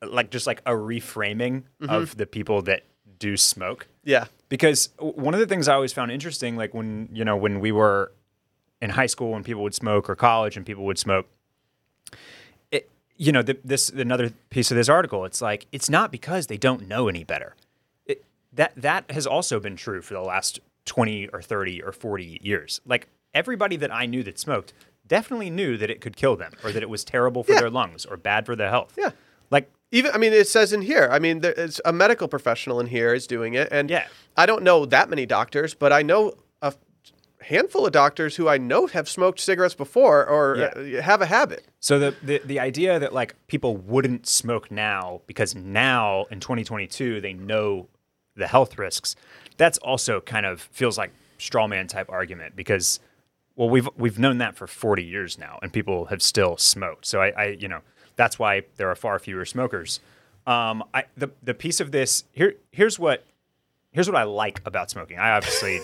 [0.00, 1.90] like just like a reframing mm-hmm.
[1.90, 2.84] of the people that
[3.18, 3.86] do smoke.
[4.06, 4.26] Yeah.
[4.48, 7.72] because one of the things I always found interesting, like when you know when we
[7.72, 8.12] were
[8.80, 11.26] in high school, when people would smoke, or college, and people would smoke,
[12.70, 15.24] it, you know, th- this another piece of this article.
[15.24, 17.54] It's like it's not because they don't know any better.
[18.06, 22.38] It, that that has also been true for the last twenty or thirty or forty
[22.42, 22.80] years.
[22.86, 24.72] Like everybody that I knew that smoked
[25.06, 27.60] definitely knew that it could kill them, or that it was terrible for Yeah.
[27.60, 28.94] their lungs, or bad for their health.
[28.98, 29.10] Yeah.
[29.50, 31.08] Like Even I mean, it says in here.
[31.10, 34.06] I mean, there's a medical professional in here is doing it, and Yeah.
[34.36, 36.74] I don't know that many doctors, but I know a
[37.40, 40.98] handful of doctors who I know have smoked cigarettes before or Yeah.
[40.98, 41.64] uh, have a habit.
[41.80, 47.20] So the, the the idea that like people wouldn't smoke now because now in 2022
[47.20, 47.88] they know
[48.34, 49.14] the health risks,
[49.56, 52.98] that's also kind of feels like straw man type argument because
[53.54, 57.06] well we've we've known that for 40 years now and people have still smoked.
[57.06, 57.80] So I, I you know
[58.16, 60.00] that's why there are far fewer smokers.
[60.46, 63.24] Um, I the the piece of this here here's what
[63.92, 65.18] here's what I like about smoking.
[65.18, 65.80] I obviously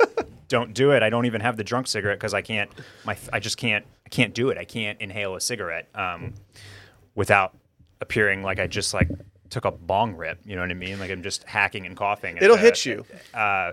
[0.48, 1.02] don't do it.
[1.02, 2.70] I don't even have the drunk cigarette because I can't.
[3.04, 3.84] My I just can't.
[4.04, 4.58] I can't do it.
[4.58, 6.34] I can't inhale a cigarette um,
[7.14, 7.56] without
[8.00, 9.08] appearing like I just like
[9.50, 10.38] took a bong rip.
[10.44, 10.98] You know what I mean?
[10.98, 12.36] Like I'm just hacking and coughing.
[12.40, 13.04] It'll Uh, hit you.
[13.34, 13.72] Uh,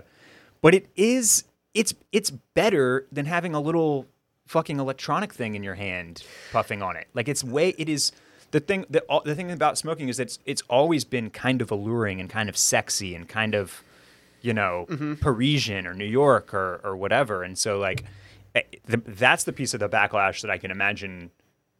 [0.60, 1.44] but it is.
[1.72, 4.06] It's it's better than having a little
[4.46, 7.08] fucking electronic thing in your hand puffing on it.
[7.14, 7.74] Like it's way.
[7.78, 8.12] It is.
[8.50, 11.72] The thing, the, the thing about smoking is that it's, it's always been kind of
[11.72, 13.82] alluring and kind of sexy and kind of,
[14.42, 14.86] you know,
[15.20, 17.42] Parisian or New York or, or whatever.
[17.42, 18.04] And so, like,
[18.54, 21.32] eh, the, that's the piece of the backlash that I can imagine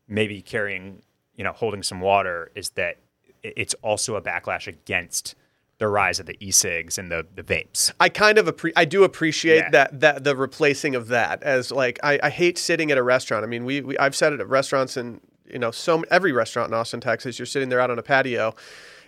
[0.09, 1.03] maybe carrying,
[1.37, 2.97] you know, holding some water is that
[3.45, 5.37] it's also a backlash against
[5.79, 7.93] the rise of the e-cigs and the, the vapes.
[7.99, 9.71] I kind of appre- I do appreciate Yeah.
[9.71, 13.45] that that the replacing of that as like I, I hate sitting at a restaurant.
[13.45, 16.75] I mean, we, we I've sat at restaurants and you know so every restaurant in
[16.75, 17.39] Austin, Texas.
[17.39, 18.55] You're sitting there out on a patio,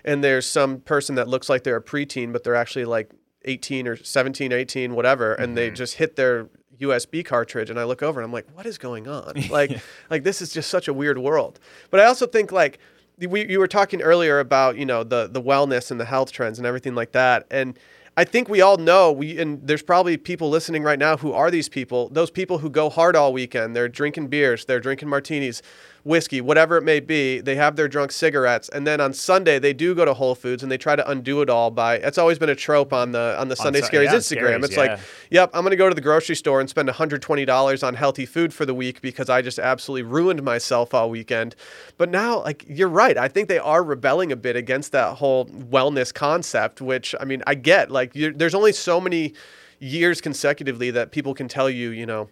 [0.05, 3.11] and there's some person that looks like they're a preteen, but they're actually like
[3.45, 5.77] 18 or 17, 18, whatever, and they mm-hmm.
[5.77, 6.49] just hit their
[6.81, 9.35] USB cartridge, and I look over and I'm like, what is going on?
[9.51, 11.61] Like like this is just such a weird world.
[11.91, 12.79] But I also think like
[13.19, 16.59] we, you were talking earlier about you know the the wellness and the health trends
[16.59, 17.47] and everything like that.
[17.51, 17.79] And
[18.19, 21.51] i think we all know we and there's probably people listening right now who are
[21.51, 23.75] these people those people who go hard all weekend.
[23.77, 25.63] They're drinking beers they're drinking martinis
[26.07, 29.73] whiskey whatever it may be they have their drunk cigarettes and then on sunday they
[29.73, 32.39] do go to whole foods and they try to undo it all by it's always
[32.39, 34.81] been a trope on the on the sunday Sun- scaries yeah, instagram Scaries, it's yeah.
[34.81, 38.25] like yep i'm going to go to the grocery store and spend $120 on healthy
[38.25, 41.57] food for the week because i just absolutely ruined myself all weekend
[41.99, 45.47] but now like you're right i think they are rebelling a bit against that whole
[45.47, 49.35] wellness concept which i mean i get like there's only so many
[49.81, 52.29] years consecutively that people can tell you you know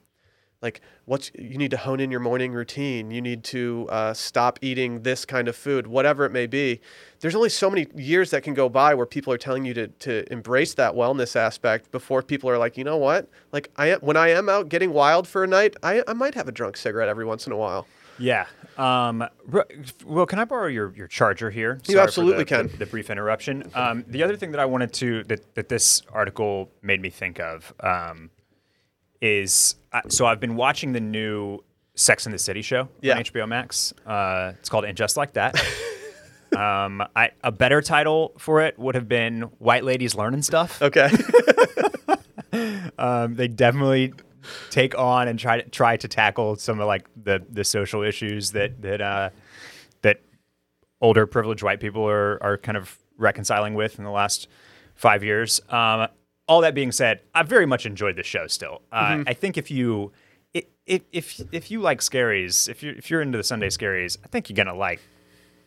[0.63, 4.59] like what's you need to hone in your morning routine you need to uh, stop
[4.63, 6.81] eating this kind of food whatever it may be
[7.21, 9.89] there's only so many years that can go by where people are telling you to,
[9.89, 14.01] to embrace that wellness aspect before people are like you know what like i am,
[14.01, 16.77] when i am out getting wild for a night I, I might have a drunk
[16.77, 17.87] cigarette every once in a while
[18.19, 18.47] Yeah.
[18.77, 19.25] Um,
[20.05, 21.81] well, can I borrow your, your charger here?
[21.87, 22.69] You Sorry for absolutely the, can.
[22.69, 23.71] The, the brief interruption.
[23.75, 27.41] Um, the other thing that I wanted to that, that this article made me think
[27.41, 28.31] of um,
[29.25, 31.61] is uh, so I've been watching the new
[31.95, 33.17] Sex and the City show Yeah.
[33.17, 33.95] on HBO Max.
[34.07, 35.57] Uh, it's called And Just Like That.
[36.57, 40.83] um, I, a better title for it would have been White Ladies Learning Stuff.
[40.83, 41.09] okay
[42.99, 44.13] Um, they definitely
[44.71, 48.53] take on and try to try to tackle some of like the the social issues
[48.53, 49.31] that that uh,
[50.03, 50.21] that
[51.01, 54.47] older privileged white people are are kind of reconciling with in the last
[54.95, 55.61] five years.
[55.69, 56.07] Um,
[56.47, 58.47] all that being said, I very much enjoyed the show.
[58.47, 60.13] Still, uh, I think if you
[60.87, 64.29] if if if you like scaries, if you if you're into the Sunday scaries, I
[64.29, 65.01] think you're gonna like.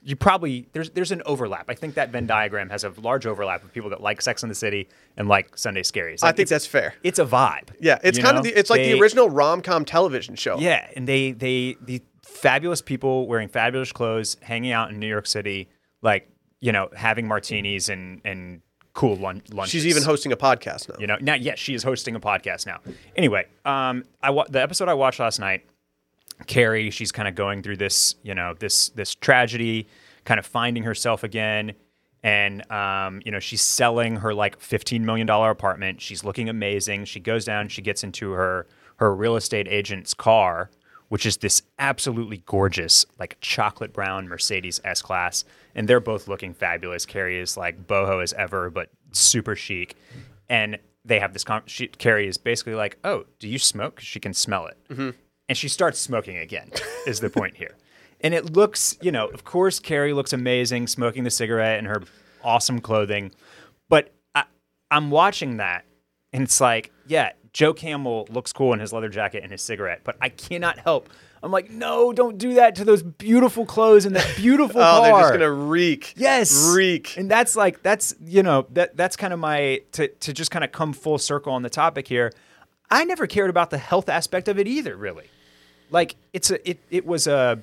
[0.04, 1.66] You probably there's there's an overlap.
[1.68, 4.48] I think that Venn diagram has a large overlap of people that like Sex in
[4.48, 4.88] the City
[5.18, 6.24] and like Sunday scaries.
[6.24, 7.70] i think that's fair it's a vibe.
[7.82, 8.40] yeah it's kind know?
[8.40, 12.02] of the, it's like They- the original rom-com television show Yeah, and they they the
[12.24, 15.68] fabulous people wearing fabulous clothes, hanging out in New York City,
[16.02, 16.30] like
[16.62, 18.62] you know, having martinis and and
[18.98, 19.72] cool lun- lunches.
[19.72, 22.66] she's even hosting a podcast now You know, now yes, she is hosting a podcast
[22.66, 22.80] now.
[23.16, 25.62] Anyway, um, I wa- the episode I watched last night.
[26.46, 29.88] Carrie, she's kind of going through this, you know, this this tragedy,
[30.26, 31.74] kind of finding herself again,
[32.24, 36.00] and um, you know, she's selling her like fifteen million dollar apartment.
[36.02, 37.06] She's looking amazing.
[37.06, 40.70] She goes down, she gets into her her real estate agent's car,
[41.10, 46.54] which is this absolutely gorgeous, like chocolate brown Mercedes S class, and they're both looking
[46.54, 47.06] fabulous.
[47.06, 49.96] Carrie is like boho as ever, but super chic,
[50.50, 51.44] and they have this.
[51.44, 54.00] Con- she, Carrie is basically like, "Oh, do you smoke?
[54.00, 55.12] She can smell it, mm-hmm.
[55.48, 56.72] and she starts smoking again.
[57.08, 57.78] is the point here?
[58.22, 62.02] And it looks, you know, of course, Carrie looks amazing smoking the cigarette in her
[62.44, 63.32] awesome clothing,
[63.90, 64.46] but I,
[64.90, 65.86] I'm watching that,
[66.34, 70.02] and it's like, yeah, Joe Camel looks cool in his leather jacket and his cigarette,
[70.04, 71.10] but I cannot help.
[71.42, 75.02] I'm like, no, don't do that to those beautiful clothes and that beautiful oh car.
[75.02, 76.72] they're just gonna reek Yes.
[76.76, 80.52] reek And that's like that's you know that that's kind of my to to just
[80.52, 82.32] kind of come full circle on the topic here.
[82.92, 85.26] I never cared about the health aspect of it either, really.
[85.90, 87.60] Like it's a it it was a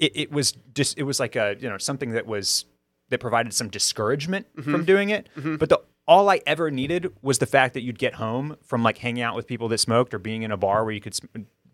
[0.00, 2.64] it, it was just it was like a you know something that was
[3.10, 4.72] that provided some discouragement mm-hmm.
[4.72, 5.28] from doing it.
[5.36, 5.56] Mm-hmm.
[5.56, 8.98] But the all I ever needed was the fact that you'd get home from like
[8.98, 11.16] hanging out with people that smoked or being in a bar where you could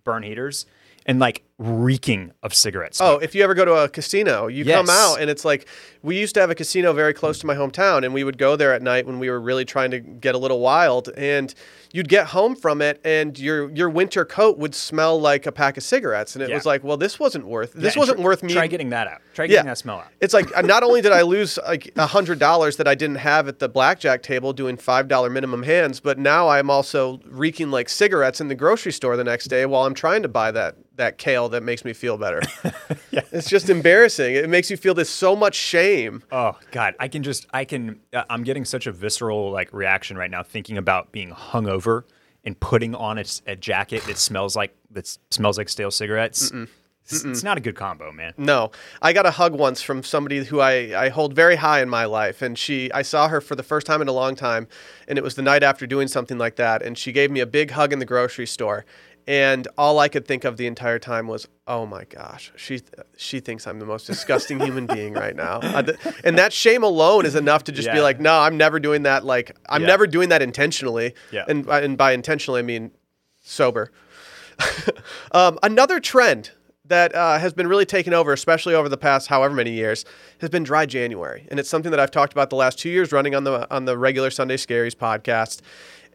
[0.04, 0.66] burn heaters
[1.06, 3.00] and like reeking of cigarettes.
[3.00, 5.66] Oh, if you ever go to a casino, you come out and it's like
[6.02, 8.56] we used to have a casino very close to my hometown, and we would go
[8.56, 11.08] there at night when we were really trying to get a little wild.
[11.16, 11.52] And
[11.92, 15.76] you'd get home from it, and your your winter coat would smell like a pack
[15.78, 16.56] of cigarettes, and it Yeah.
[16.56, 18.52] was like, well, this wasn't worth Yeah, this and wasn't tr- worth me.
[18.52, 19.22] Try getting that out.
[19.34, 19.50] Try Yeah.
[19.52, 20.08] getting that smell out.
[20.20, 23.16] It's like uh, not only did I lose like a hundred dollars that I didn't
[23.16, 27.70] have at the blackjack table doing five dollar minimum hands, but now I'm also reeking
[27.70, 30.76] like cigarettes in the grocery store the next day while I'm trying to buy that
[30.96, 32.42] that kale that makes me feel better.
[33.10, 33.22] Yeah.
[33.32, 34.34] It's just embarrassing.
[34.34, 36.22] It makes you feel this so much shame.
[36.30, 40.18] Oh God, I can just I can uh, I'm getting such a visceral like reaction
[40.18, 42.02] right now thinking about being hungover
[42.44, 46.52] and putting on a, a jacket that smells like that smells like stale cigarettes.
[47.04, 48.34] It's, it's not a good combo, man.
[48.36, 51.88] No, I got a hug once from somebody who I, I hold very high in
[51.88, 54.66] my life, and she I saw her for the first time in a long time,
[55.06, 57.46] and it was the night after doing something like that, and she gave me a
[57.46, 58.84] big hug in the grocery store,
[59.26, 62.80] and all I could think of the entire time was, oh my gosh, she
[63.16, 66.82] she thinks I'm the most disgusting human being right now, Uh, th- and that shame
[66.84, 69.24] alone is enough to just be like, no, I'm never doing that.
[69.24, 69.88] Like I'm Yeah.
[69.88, 71.44] never doing that intentionally, Yeah.
[71.48, 72.90] and by- and by intentionally I mean
[73.42, 73.90] sober.
[75.32, 76.50] um, another trend
[76.84, 80.04] that uh, has been really taken over, especially over the past however many years,
[80.40, 83.10] has been dry January, and it's something that I've talked about the last two years
[83.12, 85.60] running on the on the regular Sunday Scaries podcast,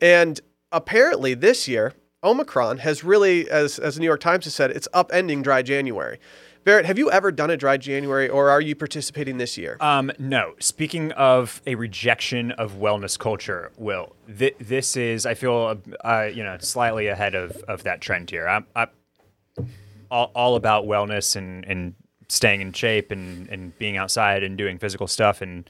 [0.02, 0.40] and
[0.72, 1.94] apparently this year
[2.24, 6.20] Omicron has really, as as the New York Times has said, it's upending dry January.
[6.64, 9.78] Barrett, have you ever done a dry January, or are you participating this year?
[9.80, 10.54] Um, no.
[10.60, 16.44] Speaking of a rejection of wellness culture, Will, th- this is I feel uh, you
[16.44, 18.48] know slightly ahead of, of that trend here.
[18.48, 18.90] I'm, I'm
[20.12, 21.96] all, all about wellness and, and
[22.28, 25.68] staying in shape and, and being outside and doing physical stuff and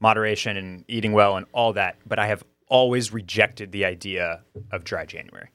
[0.00, 1.96] moderation and eating well and all that.
[2.06, 5.48] But I have always rejected the idea of dry January.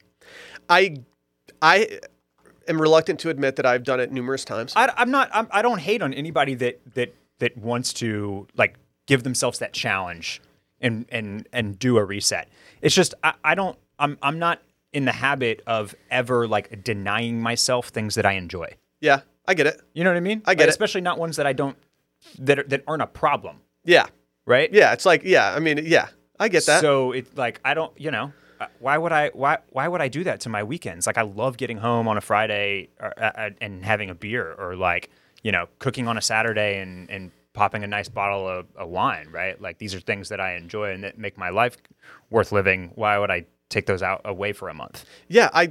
[0.69, 0.97] I
[1.61, 1.99] I
[2.67, 4.73] am reluctant to admit that I've done it numerous times.
[4.75, 5.29] I, I'm not.
[5.33, 9.73] I'm, I don't hate on anybody that that that wants to like give themselves that
[9.73, 10.41] challenge
[10.81, 12.47] and and and do a reset.
[12.81, 13.77] It's just I, I don't.
[13.99, 18.75] I'm I'm not in the habit of ever like denying myself things that I enjoy.
[19.01, 19.81] yeah, I get it.
[19.93, 20.41] You know what I mean?
[20.45, 20.69] I get Like, it.
[20.69, 21.75] Especially not ones that I don't
[22.39, 24.05] that are, that aren't a problem, Yeah,
[24.45, 24.71] right?
[24.71, 24.93] yeah.
[24.93, 25.53] It's like yeah.
[25.53, 26.07] I mean, yeah,
[26.39, 26.81] I get that.
[26.81, 28.31] So it's like I don't, you know,
[28.79, 31.07] why would I why why would I do that to my weekends?
[31.07, 34.53] Like I love getting home on a Friday or, uh, uh, and having a beer,
[34.57, 35.09] or like
[35.43, 39.27] you know cooking on a Saturday and and popping a nice bottle of, of wine,
[39.31, 39.61] right?
[39.61, 41.77] Like these are things that I enjoy and that make my life
[42.31, 42.91] worth living.
[42.95, 45.05] Why would I take those out away for a month?
[45.27, 45.69] Yeah, I-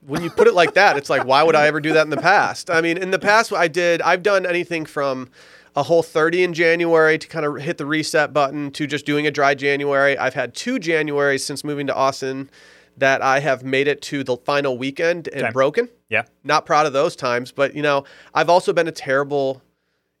[0.00, 2.08] when you put it like that, it's like, why would I ever do that in
[2.10, 2.70] the past?
[2.70, 4.00] I mean, in the past, I did.
[4.00, 5.28] I've done anything from
[5.76, 9.26] a whole 30 in January to kind of hit the reset button to just doing
[9.26, 10.16] a dry January.
[10.16, 12.50] I've had two Januaries since moving to Austin
[12.96, 15.52] that I have made it to the final weekend and Okay.
[15.52, 15.88] broken.
[16.08, 19.60] Yeah, Not proud of those times, but you know, I've also been a terrible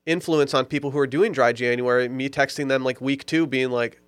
[0.04, 2.08] influence on people who are doing dry January.
[2.08, 3.98] Me texting them like week two, being like,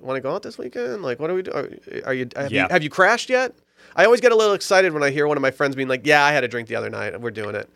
[0.00, 1.02] "Want to go out this weekend?
[1.02, 1.78] Like, what are we doing?
[2.04, 2.64] Are you have, Yeah.
[2.64, 3.52] you have you crashed yet?"
[3.96, 6.04] I always get a little excited when I hear one of my friends being like,
[6.06, 7.14] "Yeah, I had a drink the other night.
[7.14, 7.68] and We're doing it."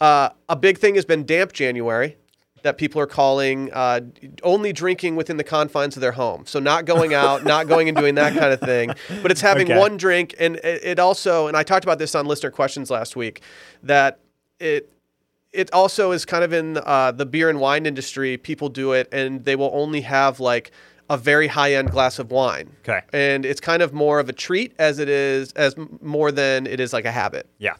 [0.00, 2.16] Uh, a big thing has been damp January.
[2.62, 4.00] That people are calling uh,
[4.42, 6.44] only drinking within the confines of their home.
[6.46, 8.92] So, not going out, not going and doing that kind of thing.
[9.22, 9.78] But it's having Okay.
[9.78, 10.34] one drink.
[10.38, 13.42] And it, also, and I talked about this on listener questions last week,
[13.82, 14.20] that
[14.58, 14.90] it
[15.52, 18.36] it also is kind of in uh, the beer and wine industry.
[18.36, 20.70] People do it, and they will only have like
[21.10, 22.70] a very high end glass of wine.
[22.80, 23.00] Okay.
[23.12, 26.80] And it's kind of more of a treat as it is as more than it
[26.80, 27.48] is like a habit.
[27.58, 27.76] yeah.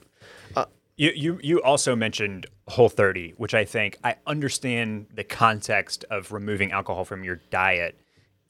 [0.57, 0.64] Uh,
[0.97, 6.33] you, you you also mentioned Whole 30, which I think I understand the context of
[6.33, 7.99] removing alcohol from your diet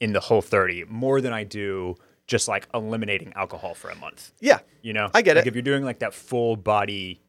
[0.00, 4.32] in the Whole 30 more than I do just like eliminating alcohol for a month.
[4.40, 4.58] Yeah.
[4.82, 5.48] You know, I get like it.
[5.48, 7.20] If you're doing like that full body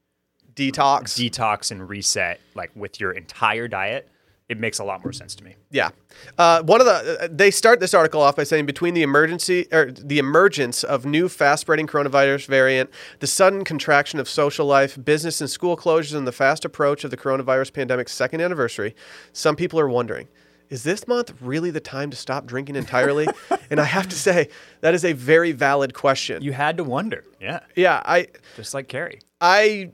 [0.55, 1.03] Detox.
[1.13, 4.09] detox and reset, like with your entire diet,
[4.49, 5.55] it makes a lot more sense to me.
[5.69, 5.91] Yeah.
[6.37, 9.67] Uh, one of the uh, they start this article off by saying between the emergency
[9.71, 15.39] or the emergence of new fast-spreading coronavirus variant, the sudden contraction of social life, business
[15.39, 18.95] and school closures, and the fast approach of the coronavirus pandemic's second anniversary,
[19.31, 20.27] some people are wondering.
[20.69, 23.27] Is this month really the time to stop drinking entirely?
[23.71, 24.49] and I have to say,
[24.81, 26.43] that is a very valid question.
[26.43, 27.23] You had to wonder.
[27.39, 27.61] Yeah.
[27.75, 29.19] yeah, I Just like Carrie.
[29.41, 29.91] I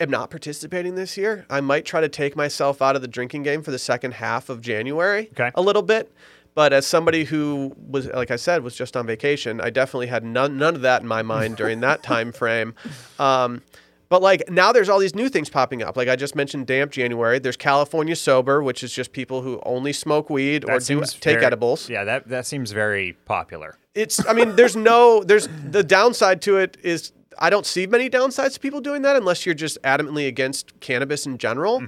[0.00, 1.44] am not participating this year.
[1.50, 4.48] I might try to take myself out of the drinking game for the second half
[4.48, 5.50] of January Okay.
[5.54, 6.12] a little bit.
[6.54, 10.24] But as somebody who was, like I said, was just on vacation, I definitely had
[10.24, 12.74] none, none of that in my mind during that time frame.
[13.18, 13.62] Um,
[14.08, 15.94] But like now there's all these new things popping up.
[15.96, 17.38] Like I just mentioned damp January.
[17.38, 21.44] There's California sober, which is just people who only smoke weed or do take very-
[21.44, 21.90] edibles.
[21.90, 23.76] Yeah, that that seems very popular.
[23.94, 28.10] It's I mean there's no there's the downside to it is I don't see many
[28.10, 31.82] downsides to people doing that unless you're just adamantly against cannabis in general.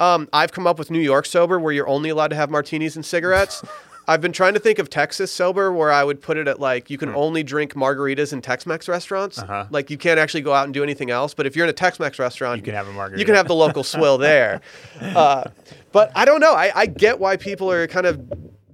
[0.00, 2.96] Um, I've come up with New York sober where you're only allowed to have martinis
[2.96, 3.62] and cigarettes.
[4.06, 6.90] I've been trying to think of Texas sober where I would put it at like
[6.90, 9.38] you can only drink margaritas in Tex-Mex restaurants.
[9.38, 9.66] Uh-huh.
[9.70, 11.32] Like you can't actually go out and do anything else.
[11.32, 13.18] But if you're in a Tex-Mex restaurant, You can have a margarita.
[13.18, 14.60] You can have the local swill there.
[15.00, 15.44] Uh,
[15.92, 16.52] but I don't know.
[16.52, 18.20] I, I get why people are kind of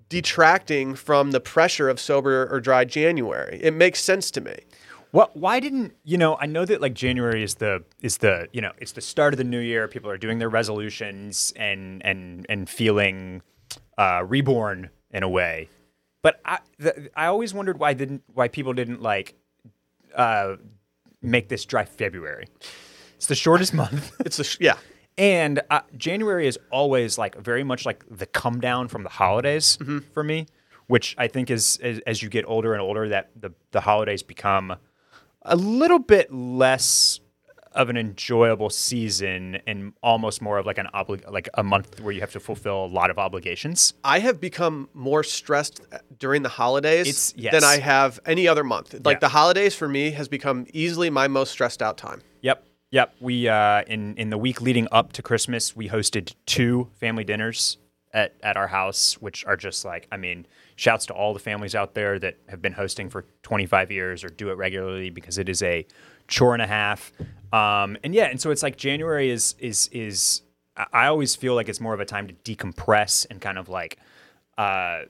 [0.08, 3.60] detracting from the pressure of sober or dry January.
[3.62, 4.56] It makes sense to me.
[5.12, 5.36] What?
[5.36, 6.36] Why didn't you know?
[6.40, 9.38] I know that like January is the is the you know it's the start of
[9.38, 9.88] the new year.
[9.88, 13.42] People are doing their resolutions and and and feeling
[13.98, 15.68] uh, reborn in a way.
[16.22, 19.34] But I the, I always wondered why didn't why people didn't like
[20.14, 20.56] uh,
[21.22, 22.46] make this dry February.
[23.16, 24.12] It's the shortest month.
[24.24, 24.76] It's a sh- yeah.
[25.18, 29.76] And uh, January is always like very much like the come down from the holidays
[30.14, 30.46] for me,
[30.86, 34.22] which I think is as, as you get older and older that the the holidays
[34.22, 34.76] become
[35.42, 37.20] a little bit less
[37.72, 42.12] of an enjoyable season and almost more of like an obli- like a month where
[42.12, 43.94] you have to fulfill a lot of obligations.
[44.02, 45.80] I have become more stressed
[46.18, 47.52] during the holidays yes.
[47.52, 48.94] than I have any other month.
[49.04, 49.20] Like Yeah.
[49.20, 52.22] the holidays for me has become easily my most stressed out time.
[52.42, 52.66] Yep.
[52.90, 53.14] Yep.
[53.20, 57.78] We uh, in in the week leading up to Christmas, we hosted two family dinners
[58.12, 60.46] at at our house, which are just like I mean,
[60.80, 64.28] shouts to all the families out there that have been hosting for 25 years or
[64.30, 65.86] do it regularly because it is a
[66.26, 67.12] chore and a half.
[67.52, 70.42] Um, and yeah, and so it's like January is is is
[70.92, 73.98] I always feel like it's more of a time to decompress and kind of like
[74.56, 75.02] uh,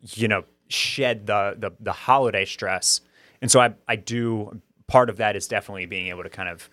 [0.00, 3.02] you know shed the, the the holiday stress
[3.42, 6.70] and so i i do part of that is definitely being able to kind of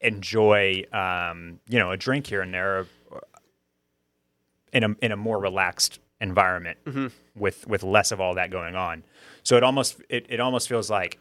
[0.00, 3.18] enjoy um you know a drink here and there uh,
[4.72, 7.06] in a in a more relaxed environment mm-hmm.
[7.36, 9.02] with with less of all that going on
[9.42, 11.18] so it almost it, it almost feels like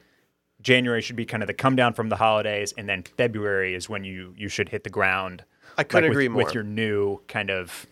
[0.62, 3.90] January should be kind of the come down from the holidays, and then February is
[3.90, 5.44] when you you should hit the ground.
[5.78, 6.44] I couldn't like, with- agree more.
[6.44, 7.86] with your new kind of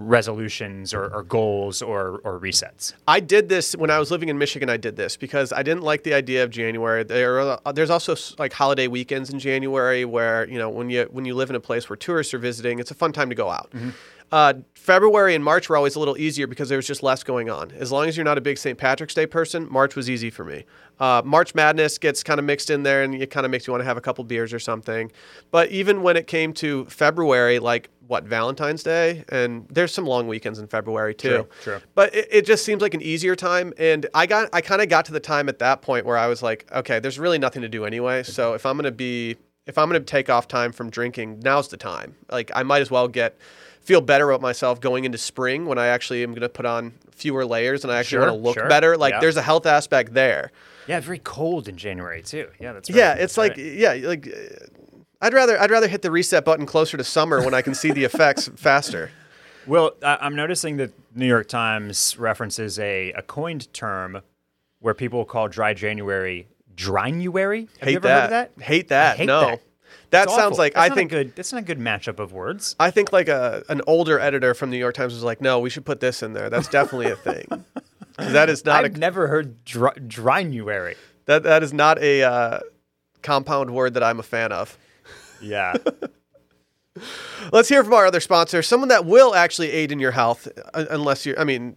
[0.00, 2.94] resolutions or, or goals or or resets.
[3.08, 4.70] I did this when I was living in Michigan.
[4.70, 7.02] I did this because I didn't like the idea of January.
[7.02, 11.24] There, are, there's also like holiday weekends in January where you know when you when
[11.24, 13.50] you live in a place where tourists are visiting, it's a fun time to go
[13.50, 13.72] out.
[13.72, 13.90] Mm-hmm.
[14.30, 17.50] Uh, February and March were always a little easier because there was just less going
[17.50, 17.70] on.
[17.72, 18.78] As long as you're not a big St.
[18.78, 20.64] Patrick's Day person, March was easy for me.
[20.98, 23.72] Uh, March Madness gets kind of mixed in there, and it kind of makes you
[23.72, 25.12] want to have a couple beers or something.
[25.50, 30.26] But even when it came to February, like what Valentine's Day, and there's some long
[30.26, 31.28] weekends in February too.
[31.28, 31.80] True, true.
[31.94, 34.88] But it, it just seems like an easier time, and I got I kind of
[34.88, 37.62] got to the time at that point where I was like, okay, there's really nothing
[37.62, 38.22] to do anyway.
[38.22, 41.76] So if I'm gonna be if I'm gonna take off time from drinking, now's the
[41.76, 42.16] time.
[42.30, 43.36] Like I might as well get
[43.88, 47.46] feel better about myself going into spring when I actually am gonna put on fewer
[47.46, 48.68] layers and I actually Sure, want to look sure.
[48.68, 48.98] better.
[48.98, 49.20] Like Yeah.
[49.20, 50.52] there's a health aspect there.
[50.86, 52.48] Yeah, very cold in January too.
[52.60, 52.96] Yeah, that's right.
[52.98, 53.58] Yeah, it's That's like right.
[53.66, 54.66] yeah, like uh,
[55.22, 57.90] I'd rather I'd rather hit the reset button closer to summer when I can see
[57.90, 59.10] the effects faster.
[59.66, 64.20] Well, I- I'm noticing that New York Times references a, a coined term
[64.80, 67.68] where people call dry January drynuary.
[67.78, 68.14] Have Hate you ever that.
[68.20, 68.62] heard of that?
[68.62, 69.14] Hate that.
[69.14, 69.40] I hate no.
[69.40, 69.60] that.
[70.10, 70.58] That It's sounds awful.
[70.58, 71.36] like That's I think good.
[71.36, 72.74] That's not a good matchup of words.
[72.80, 75.58] I think like a an older editor from the New York Times was like, no,
[75.60, 76.48] we should put this in there.
[76.50, 77.64] That's definitely a thing.
[78.18, 80.96] That is not I've a never heard dry, drynuary.
[81.26, 82.58] that that is not a uh,
[83.22, 84.76] compound word that I'm a fan of.
[85.40, 85.74] Yeah.
[87.52, 90.86] Let's hear from our other sponsor, someone that will actually aid in your health, uh,
[90.90, 91.38] unless you're.
[91.38, 91.76] I mean,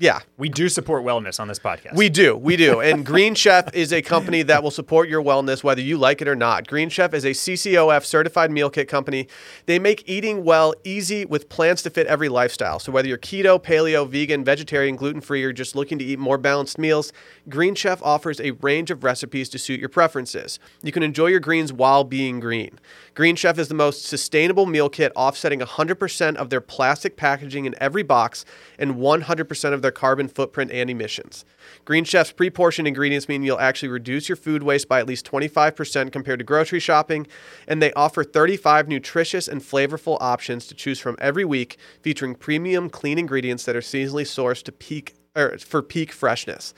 [0.00, 1.94] yeah, we do support wellness on this podcast.
[1.94, 2.80] We do, we do.
[2.80, 6.26] And Green Chef is a company that will support your wellness whether you like it
[6.26, 6.66] or not.
[6.66, 9.28] Green Chef is a CCOF certified meal kit company.
[9.66, 12.78] They make eating well easy with plans to fit every lifestyle.
[12.78, 16.78] So whether you're keto, paleo, vegan, vegetarian, gluten-free or just looking to eat more balanced
[16.78, 17.12] meals,
[17.50, 20.58] Green Chef offers a range of recipes to suit your preferences.
[20.82, 22.80] You can enjoy your greens while being green.
[23.20, 27.74] Green Chef is the most sustainable meal kit, offsetting 100% of their plastic packaging in
[27.78, 28.46] every box
[28.78, 31.44] and 100% of their carbon footprint and emissions.
[31.84, 35.30] Green Chef's pre portioned ingredients mean you'll actually reduce your food waste by at least
[35.30, 37.26] 25% compared to grocery shopping,
[37.68, 42.88] and they offer 35 nutritious and flavorful options to choose from every week, featuring premium
[42.88, 46.72] clean ingredients that are seasonally sourced to peak or for peak freshness.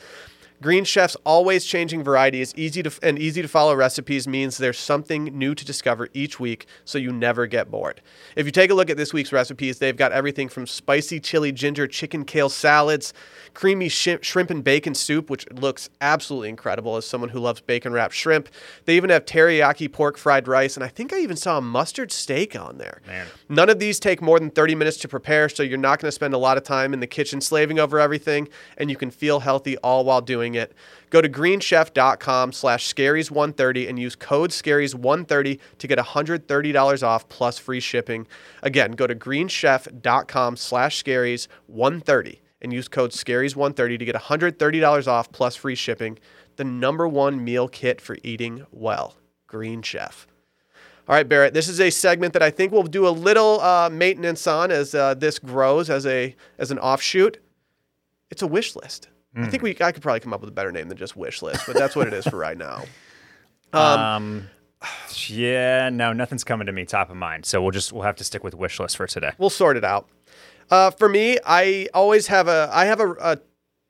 [0.63, 5.25] Green Chef's always changing varieties, easy to and easy to follow recipes means there's something
[5.25, 8.01] new to discover each week, so you never get bored.
[8.37, 11.51] If you take a look at this week's recipes, they've got everything from spicy chili
[11.51, 13.13] ginger chicken kale salads,
[13.55, 17.93] creamy sh- shrimp and bacon soup, which looks absolutely incredible as someone who loves bacon
[17.93, 18.49] wrapped shrimp.
[18.85, 22.13] They even have teriyaki pork fried rice, and I think I even saw a mustard
[22.13, 23.03] steak on there.
[23.09, 23.27] Man.
[23.49, 26.13] None of these take more than 30 minutes to prepare, so you're not going to
[26.13, 28.49] spend a lot of time in the kitchen slaving over everything,
[28.79, 30.75] and you can feel healthy all while doing it.
[31.11, 37.81] Go to greenchef.com slash scaries130 and use code scaries130 to get $130 off plus free
[37.81, 38.27] shipping.
[38.63, 45.57] Again, go to greenchef.com slash scaries130 and use code scaries130 to get $130 off plus
[45.57, 46.19] free shipping.
[46.57, 49.17] The number one meal kit for eating well.
[49.47, 50.27] Green Chef.
[51.09, 51.53] All right, Barrett.
[51.53, 54.95] This is a segment that I think we'll do a little uh, maintenance on as
[54.95, 57.39] uh, this grows as a as an offshoot.
[58.31, 59.09] It's a wish list.
[59.35, 61.41] I think we I could probably come up with a better name than just wish
[61.43, 62.85] list, but that's what it is for right now.
[63.75, 64.51] Um,
[65.27, 67.47] yeah, no, nothing's coming to me top of mind.
[67.47, 69.31] So we'll just we'll have to stick with wish list for today.
[69.39, 70.11] We'll sort it out.
[70.71, 73.39] Uh, for me, I always have a I have a, a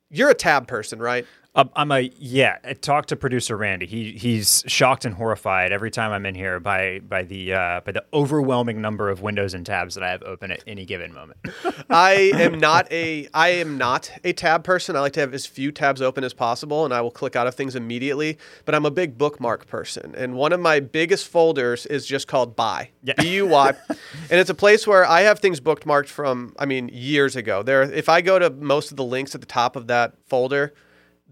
[0.09, 1.26] you're a tab person, right?
[1.55, 2.57] Um, I'm a yeah.
[2.64, 3.84] I talked to producer Randy.
[3.84, 7.92] He he's shocked and horrified every time I'm in here by by the uh, by
[7.92, 11.38] the overwhelming number of windows and tabs that I have open at any given moment.
[11.90, 14.96] I am not a I am not a tab person.
[14.96, 17.46] I like to have as few tabs open as possible, and I will click out
[17.46, 18.38] of things immediately.
[18.64, 22.57] But I'm a big bookmark person, and one of my biggest folders is just called
[22.57, 23.12] Buy Yeah.
[23.18, 26.88] B U Y, and it's a place where I have things bookmarked from I mean
[26.90, 27.62] years ago.
[27.62, 30.72] There, if I go to most of the links at the top of that folder.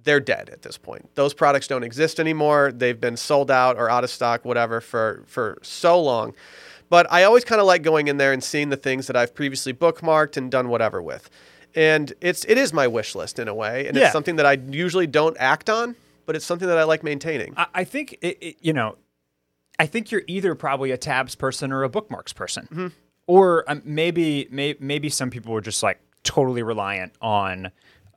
[0.05, 1.11] They're dead at this point.
[1.15, 2.73] Those products don't exist anymore.
[2.75, 6.35] They've been sold out or out of stock, whatever, for for so long.
[6.89, 9.35] But I always kind of like going in there and seeing the things that I've
[9.35, 11.31] previously bookmarked and done whatever with.
[11.75, 14.05] And it's it is my wish list in a way, and Yeah.
[14.05, 15.95] it's something that I usually don't act on,
[16.27, 17.55] but it's something that I like maintaining.
[17.57, 18.97] I, I think it, it, you know,
[19.79, 22.93] I think you're either probably a tabs person or a bookmarks person,
[23.29, 27.71] or um, maybe may, maybe some people were just like totally reliant on.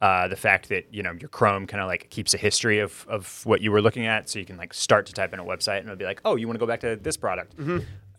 [0.03, 3.05] Uh, the fact that you know your Chrome kind of like keeps a history of,
[3.07, 5.45] of what you were looking at, so you can like start to type in a
[5.45, 7.55] website and it'll be like, oh, you want to go back to this product.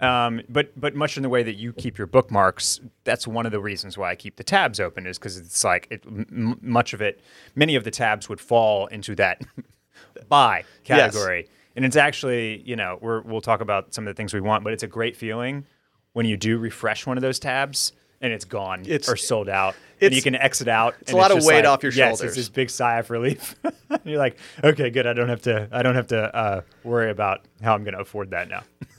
[0.01, 3.53] Um, but but much in the way that you keep your bookmarks, that's one of
[3.53, 6.95] the reasons why I keep the tabs open is because it's like it, m- much
[6.95, 7.21] of it,
[7.55, 9.43] many of the tabs would fall into that
[10.29, 11.13] buy Yes.
[11.13, 11.49] category.
[11.77, 14.65] And it's actually, you know, we're, we'll talk about some of the things we want,
[14.65, 15.67] but it's a great feeling
[16.13, 17.93] when you do refresh one of those tabs
[18.25, 19.77] and it's gone It's- or sold out.
[20.01, 20.97] And you can exit out.
[21.01, 22.31] It's a lot of just weight like- off your yes, shoulders.
[22.31, 23.55] It's this big sigh of relief.
[24.05, 25.07] You're like, okay, good.
[25.07, 25.69] I don't have to.
[25.71, 28.65] I don't have to uh, worry about how I'm going to afford that now.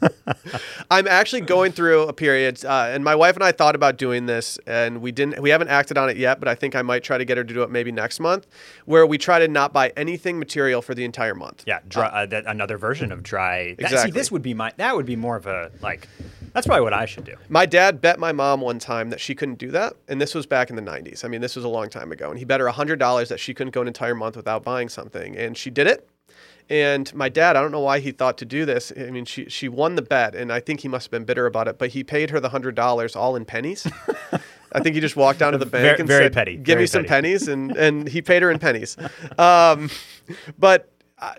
[0.92, 4.26] I'm actually going through a period, uh, and my wife and I thought about doing
[4.26, 5.42] this, and we didn't.
[5.42, 7.44] We haven't acted on it yet, but I think I might try to get her
[7.44, 8.48] to do it maybe next month,
[8.86, 11.64] where we try to not buy anything material for the entire month.
[11.66, 13.76] Yeah, dry, uh, that, another version of dry.
[13.76, 14.12] That, Exactly.
[14.12, 14.72] see, this would be my.
[14.78, 16.08] That would be more of a like.
[16.54, 17.36] That's probably what I should do.
[17.50, 20.46] My dad bet my mom one time that she couldn't do that, and this was
[20.46, 21.26] back in the 90s.
[21.26, 23.54] I mean, this was a long time ago, and he bet her $100 that she
[23.54, 26.08] couldn't go an entire month without buying something, and she did it.
[26.70, 28.92] And my dad, I don't know why he thought to do this.
[28.98, 31.46] I mean, she she won the bet, and I think he must have been bitter
[31.46, 31.78] about it.
[31.78, 33.86] But he paid her the hundred dollars all in pennies.
[34.72, 36.74] I think he just walked down to the bank Very- and very said, petty, "Give
[36.74, 38.98] very me some pennies," and and he paid her in pennies.
[39.38, 39.90] Um,
[40.58, 41.36] but I,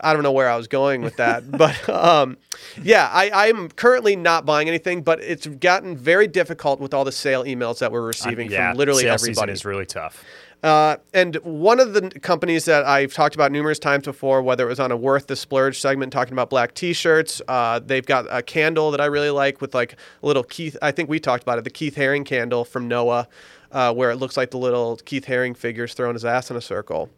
[0.00, 2.36] I don't know where I was going with that, but um,
[2.82, 7.12] yeah, I, I'm currently not buying anything, but it's gotten very difficult with all the
[7.12, 9.52] sale emails that we're receiving yeah, from literally season everybody.
[9.52, 10.24] is really tough.
[10.62, 14.68] Uh, and one of the companies that I've talked about numerous times before, whether it
[14.68, 18.42] was on a Worth the Splurge segment talking about black T-shirts, uh, they've got a
[18.42, 20.76] candle that I really like with like a little Keith.
[20.80, 23.26] I think we talked about it, the Keith Haring candle from Noah,
[23.72, 26.60] uh, where it looks like the little Keith Haring figures throwing his ass in a
[26.60, 27.10] circle.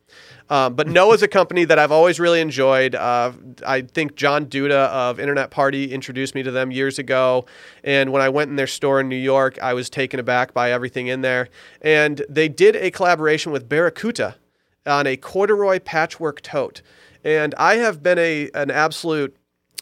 [0.48, 2.94] Um, but Noah's a company that I've always really enjoyed.
[2.94, 3.32] Uh,
[3.66, 7.46] I think John Duda of Internet Party introduced me to them years ago.
[7.82, 10.70] And when I went in their store in New York, I was taken aback by
[10.70, 11.48] everything in there.
[11.82, 14.34] And they did a collaboration with Baracuta
[14.86, 16.82] on a corduroy patchwork tote.
[17.24, 19.36] And I have been a an absolute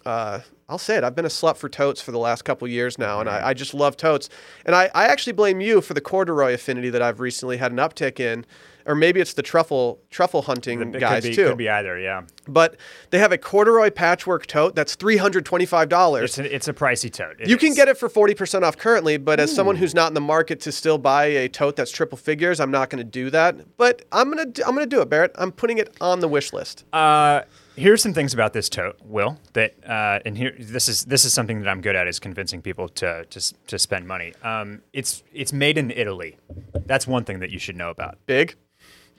[0.07, 0.41] uh,
[0.73, 1.05] I'll say it.
[1.05, 3.55] I've been a slut for totes for the last couple years now, and I, I
[3.55, 4.31] just love totes.
[4.65, 7.77] And I, I actually blame you for the corduroy affinity that I've recently had an
[7.79, 8.47] uptick in,
[8.87, 11.49] or maybe it's the truffle truffle hunting It guys could be, too.
[11.49, 11.99] Could be either.
[11.99, 12.77] Yeah, But
[13.11, 16.39] they have a corduroy patchwork tote that's three hundred twenty five dollars.
[16.39, 17.37] it's a, it's a pricey tote.
[17.39, 20.15] It You can get it for 40% off currently, but as someone who's not in
[20.15, 23.29] the market to still buy a tote that's triple figures, I'm not going to do
[23.29, 23.77] that.
[23.77, 25.33] But I'm going to I'm going to do it, Barrett.
[25.35, 26.85] I'm putting it on the wish list.
[26.95, 27.43] Uh,
[27.77, 29.39] here's some things about this tote, Will.
[29.53, 32.63] That uh, and here this is this is something that I'm good at is convincing
[32.63, 34.35] people to to, to spend money.
[34.43, 36.39] Um, it's it's made in Italy.
[36.87, 38.19] That's one thing that you should know about.
[38.27, 38.57] Big.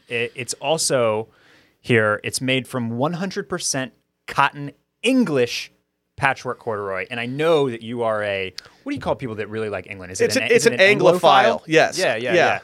[0.07, 1.29] It, it's also
[1.79, 2.19] here.
[2.23, 3.91] It's made from 100%
[4.27, 5.71] cotton English
[6.15, 9.49] patchwork corduroy, and I know that you are a what do you call people that
[9.49, 10.11] really like England?
[10.11, 11.61] Is It's it an, an, it's is an, it Anglophile.
[11.67, 11.97] Yes.
[11.97, 12.59] Yeah, yeah, yeah.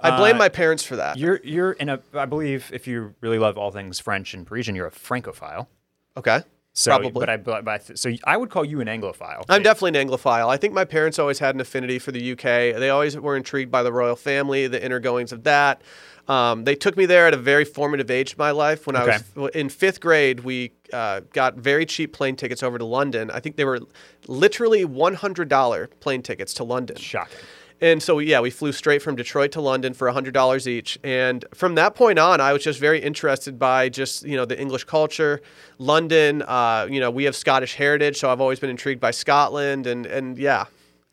[0.00, 1.18] I blame Uh, my parents for that.
[1.18, 4.74] You're you're in a I believe if you really love all things French and Parisian,
[4.76, 5.68] you're a Francophile.
[6.16, 6.42] Okay.
[6.74, 7.10] So, Probably.
[7.10, 9.44] but I but, so I would call you an Anglophile.
[9.48, 10.48] I'm definitely an Anglophile.
[10.48, 12.78] I think my parents always had an affinity for the UK.
[12.78, 15.82] They always were intrigued by the royal family, the inner goings of that.
[16.28, 18.86] Um, they took me there at a very formative age of my life.
[18.86, 22.84] When I was in fifth grade, we uh, got very cheap plane tickets over to
[22.84, 23.30] London.
[23.30, 23.80] I think they were
[24.28, 26.96] literally $100 plane tickets to London.
[26.96, 27.38] Shocking.
[27.80, 30.98] And so, yeah, we flew straight from Detroit to London for $100 each.
[31.04, 34.60] And from that point on, I was just very interested by just, you know, the
[34.60, 35.40] English culture.
[35.78, 39.86] London, uh, you know, we have Scottish heritage, so I've always been intrigued by Scotland.
[39.86, 40.66] And, and yeah,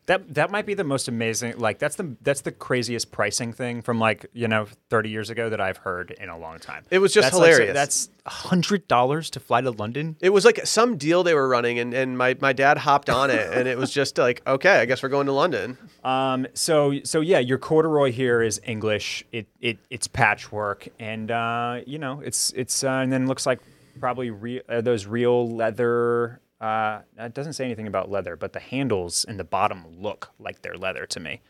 [0.06, 1.58] That that might be the most amazing.
[1.58, 5.50] Like that's the that's the craziest pricing thing from like you know 30 years ago
[5.50, 6.84] that I've heard in a long time.
[6.90, 7.74] It was just That's like- hilarious.
[7.74, 10.16] that's hundred dollars to fly to London.
[10.20, 13.30] it was like some deal they were running, and, and my, my dad hopped on
[13.30, 13.52] it.
[13.52, 15.76] And it was just like, okay, I guess we're going to London.
[16.04, 16.46] Um.
[16.54, 19.24] So so yeah, your corduroy here is English.
[19.32, 23.44] It it it's patchwork, and uh, you know it's it's uh, and then it looks
[23.46, 23.58] like
[24.00, 26.40] probably re- uh, those real leather.
[26.60, 30.62] Uh, it doesn't say anything about leather, but the handles in the bottom look like
[30.62, 31.40] they're leather to me.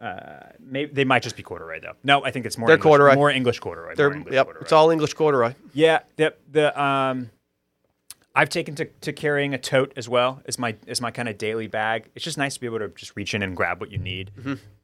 [0.00, 1.92] Uh, maybe they might just be corduroy though.
[2.02, 3.14] No, I think it's more They're English, corduroy.
[3.14, 3.94] more English corduroy.
[3.94, 4.62] They're, more English yep, corduroy.
[4.62, 5.54] it's all English corduroy.
[5.74, 7.30] Yeah, the the um,
[8.34, 11.36] I've taken to, to carrying a tote as well as my as my kind of
[11.36, 12.08] daily bag.
[12.14, 14.30] It's just nice to be able to just reach in and grab what you need.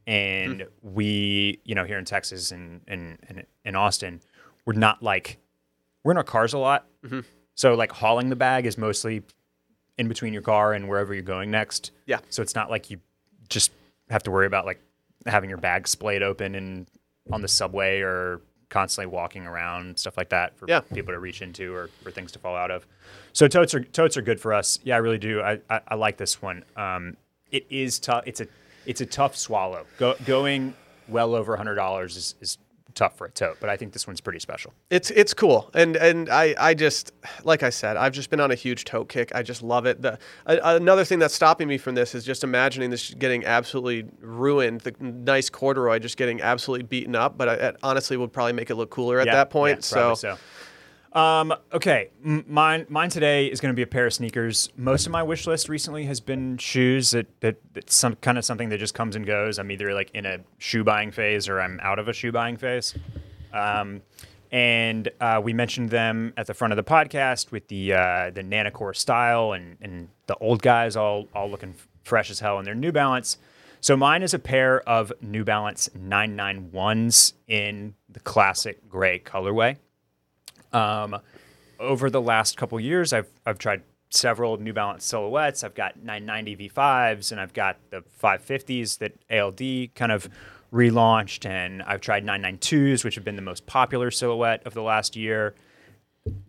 [0.07, 4.21] And we, you know, here in Texas and and and in Austin,
[4.67, 5.39] we're not like
[6.05, 6.87] we're in our cars a lot.
[7.55, 9.23] So like hauling the bag is mostly
[9.99, 11.91] in between your car and wherever you're going next.
[12.07, 12.19] Yeah.
[12.31, 12.99] So it's not like you
[13.49, 13.73] just
[14.11, 14.81] have to worry about like
[15.27, 16.87] having your bag splayed open and
[17.33, 20.81] on the subway or constantly walking around stuff like that for Yeah.
[20.81, 22.87] people to reach into or for things to fall out of.
[23.33, 24.79] So totes are totes are good for us.
[24.85, 25.41] Yeah, I really do.
[25.41, 26.65] I I, I like this one.
[26.77, 27.17] Um,
[27.51, 28.25] it is tough.
[28.27, 28.47] It's a
[28.87, 29.87] it's a tough swallow.
[29.99, 30.75] Go, going
[31.09, 32.59] well over a hundred dollars is, is
[32.97, 34.73] tough for a tote, but I think this one's pretty special.
[34.91, 37.13] It's it's cool, and and I I just
[37.45, 39.31] like I said, I've just been on a huge tote kick.
[39.35, 40.03] I just love it.
[40.03, 44.09] The a, another thing that's stopping me from this is just imagining this getting absolutely
[44.21, 44.81] ruined.
[44.81, 47.39] The nice corduroy just getting absolutely beaten up.
[47.39, 49.79] But I, honestly would probably make it look cooler at Yeah, that point.
[49.79, 50.39] yeah, so, so.
[51.17, 54.69] Um, okay, M- mine mine today is going to be a pair of sneakers.
[54.77, 57.13] Most of my wish list recently has been shoes.
[57.13, 59.59] That that that's some kind of something that just comes and goes.
[59.59, 62.59] I'm either like in a shoe buying phase or I'm out of a shoe buying
[62.59, 62.95] phase.
[63.55, 64.03] Um,
[64.53, 68.43] and uh, we mentioned them at the front of the podcast with the uh, the
[68.43, 72.75] Nannacore style and and the old guys all all looking fresh as hell in their
[72.75, 73.39] New Balance.
[73.81, 79.77] So mine is a pair of New Balance 991s in the classic gray colorway.
[80.73, 81.21] Um,
[81.79, 85.65] over the last couple years, I've I've tried several New Balance silhouettes.
[85.65, 90.29] I've got 990 V5s and I've got the 550s that ALD kind of
[90.73, 95.17] relaunched, and I've tried 992s, which have been the most popular silhouette of the last
[95.17, 95.55] year.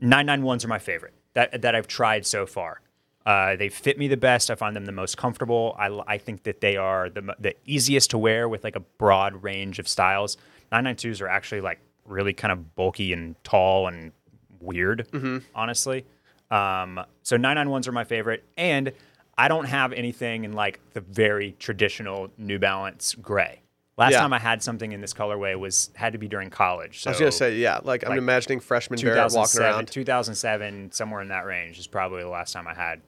[0.01, 2.81] 991s are my favorite that that I've tried so far.
[3.25, 4.49] Uh, they fit me the best.
[4.49, 5.75] I find them the most comfortable.
[5.77, 9.43] I, I think that they are the, the easiest to wear with like a broad
[9.43, 10.37] range of styles.
[10.71, 14.11] 992s are actually like really kind of bulky and tall and
[14.59, 15.07] weird,
[15.53, 16.05] honestly.
[16.49, 18.43] Um, so 991s are my favorite.
[18.57, 18.91] And
[19.37, 23.61] I don't have anything in like the very traditional New Balance gray.
[23.97, 24.19] Last Yeah.
[24.19, 27.01] time I had something in this colorway was had to be during college.
[27.01, 29.87] So I was gonna say, yeah, like, I'm imagining freshman Barrett walking 2007, around.
[29.87, 33.01] 2007, somewhere in that range is probably the last time I had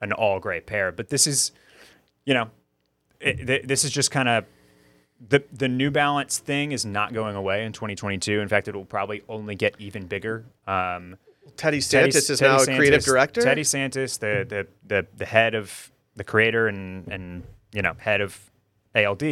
[0.00, 0.92] an all gray pair.
[0.92, 1.52] But this is,
[2.26, 2.50] you know,
[3.18, 4.44] it, th- this is just kind of
[5.28, 8.40] the the New Balance thing is not going away in 2022.
[8.40, 10.44] In fact, it will probably only get even bigger.
[10.66, 11.16] Um,
[11.56, 13.40] Teddy Teddy- Santis is Teddy now a creative director.
[13.40, 18.20] Teddy Santis, the the the, the head of the creator and and you know head
[18.20, 18.50] of
[18.94, 19.22] ALD,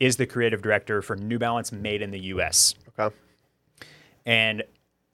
[0.00, 2.74] is the creative director for New Balance made in the U.S.
[2.98, 3.14] Okay.
[4.24, 4.62] And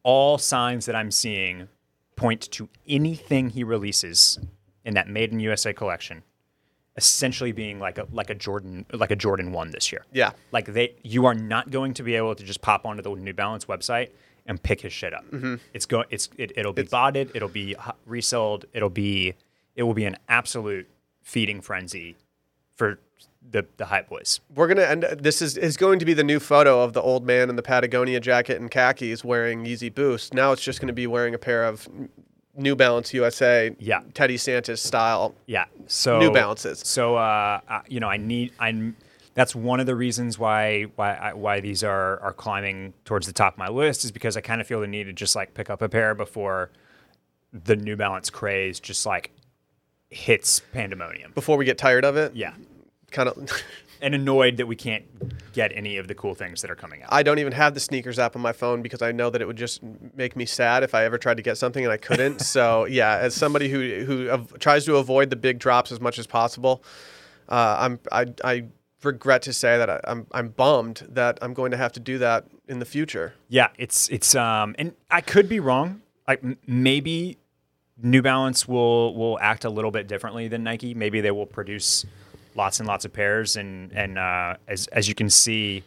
[0.02, 1.68] all signs that I'm seeing
[2.16, 4.38] point to anything he releases
[4.84, 6.22] in that Made in USA collection
[6.98, 10.04] essentially being like a like a Jordan like a Jordan 1 this year.
[10.12, 10.32] Yeah.
[10.50, 13.32] Like they you are not going to be able to just pop onto the New
[13.32, 14.10] Balance website
[14.46, 15.24] and pick his shit up.
[15.30, 15.54] Mm-hmm.
[15.72, 19.34] It's go it's it, it'll be botted, it'll be resold, it'll be
[19.76, 20.88] it will be an absolute
[21.22, 22.16] feeding frenzy
[22.74, 22.98] for
[23.48, 24.40] the the hype boys.
[24.52, 25.04] We're gonna end.
[25.20, 27.62] This is is going to be the new photo of the old man in the
[27.62, 30.34] Patagonia jacket and khakis wearing Yeezy Boost.
[30.34, 31.88] Now it's just going to be wearing a pair of
[32.58, 34.00] New Balance USA, Yeah.
[34.14, 35.34] Teddy Santis style.
[35.46, 35.64] Yeah.
[35.86, 36.80] So New Balances.
[36.84, 38.92] So uh, you know, I need I
[39.34, 43.54] that's one of the reasons why why why these are are climbing towards the top
[43.54, 45.70] of my list is because I kind of feel the need to just like pick
[45.70, 46.70] up a pair before
[47.52, 49.30] the New Balance craze just like
[50.10, 51.32] hits pandemonium.
[51.34, 52.52] Before we get tired of it, Yeah.
[53.10, 53.48] kind of.
[54.00, 55.04] And annoyed that we can't
[55.52, 57.08] get any of the cool things that are coming out.
[57.12, 59.46] I don't even have the SNKRS app on my phone because I know that it
[59.46, 59.80] would just
[60.14, 62.40] make me sad if I ever tried to get something and I couldn't.
[62.54, 66.18] so yeah, as somebody who who av- tries to avoid the big drops as much
[66.18, 66.82] as possible,
[67.48, 68.64] uh, I'm I, I
[69.02, 72.18] regret to say that I, I'm I'm bummed that I'm going to have to do
[72.18, 73.34] that in the future.
[73.48, 76.02] Yeah, it's it's um, and I could be wrong.
[76.26, 77.38] Like m- maybe
[78.00, 80.94] New Balance will will act a little bit differently than Nike.
[80.94, 82.04] Maybe they will produce
[82.58, 85.82] lots and lots of pairs, and and uh, as as you can see,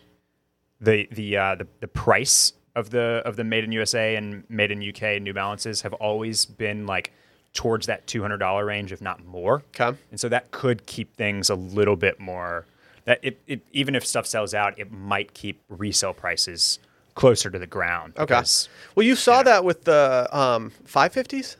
[0.79, 4.71] the the uh, the the price of the of the made in USA and made
[4.71, 7.11] in UK New Balances have always been like
[7.53, 9.61] towards that two hundred dollar range, if not more.
[9.79, 9.95] Okay.
[10.09, 12.65] And so that could keep things a little bit more.
[13.05, 16.79] That it, it even if stuff sells out, it might keep resale prices
[17.15, 18.13] closer to the ground.
[18.15, 18.25] Okay.
[18.25, 21.57] because- Well, you saw that with the um, 550s.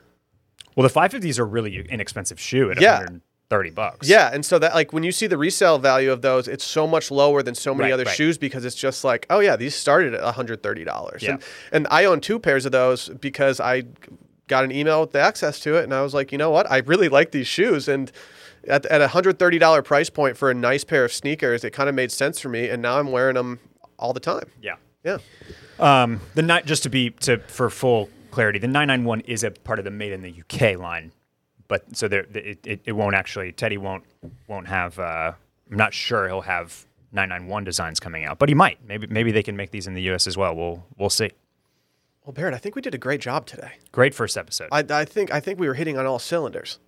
[0.74, 3.04] well, the 550s are really inexpensive shoe at Yeah.
[3.52, 4.08] 130 bucks.
[4.08, 6.86] Yeah, and so that like when you see the resale value of those, it's so
[6.86, 8.14] much lower than so many Right, other right.
[8.14, 11.20] shoes because it's just like, oh yeah, these started at $130.
[11.22, 11.32] Yeah.
[11.32, 11.42] And
[11.72, 13.84] and I own two pairs of those because I
[14.48, 16.70] got an email with the access to it and I was like, you know what?
[16.70, 18.10] I really like these shoes and
[18.68, 21.94] at, at a $130 price point for a nice pair of sneakers, it kind of
[21.94, 23.58] made sense for me and now I'm wearing them
[23.98, 24.50] all the time.
[24.60, 24.76] Yeah.
[25.04, 25.18] Yeah.
[25.78, 29.78] Um, the ni- just to be to for full clarity, the 991 is a part
[29.78, 31.12] of the made in the UK line,
[31.72, 34.04] but so there it, it, it won't actually Teddy won't
[34.46, 34.98] won't have.
[34.98, 35.32] Uh,
[35.70, 38.86] I'm not sure he'll have 991 designs coming out, but he might.
[38.86, 40.54] Maybe maybe they can make these in the US as well.
[40.54, 41.30] We'll we'll see.
[42.26, 43.72] Well, Barrett, I think we did a great job today.
[43.90, 44.68] Great first episode.
[44.70, 46.78] I, I think I think we were hitting on all cylinders.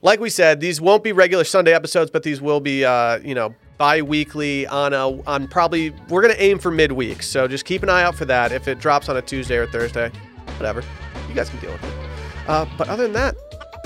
[0.00, 3.34] Like we said, these won't be regular Sunday episodes, but these will be, uh, you
[3.34, 7.24] know, bi-weekly on a on probably we're gonna aim for midweek.
[7.24, 8.52] So just keep an eye out for that.
[8.52, 10.12] If it drops on a Tuesday or Thursday,
[10.56, 10.84] whatever,
[11.28, 11.94] you guys can deal with it.
[12.46, 13.34] Uh, but other than that,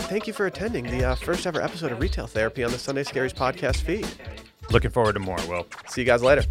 [0.03, 3.05] thank you for attending the uh, first ever episode of Retail Therapy on the Sunday
[3.05, 4.07] Scaries podcast feed.
[4.71, 5.39] Looking forward to more.
[5.49, 5.67] Will.
[5.89, 6.45] See you guys later.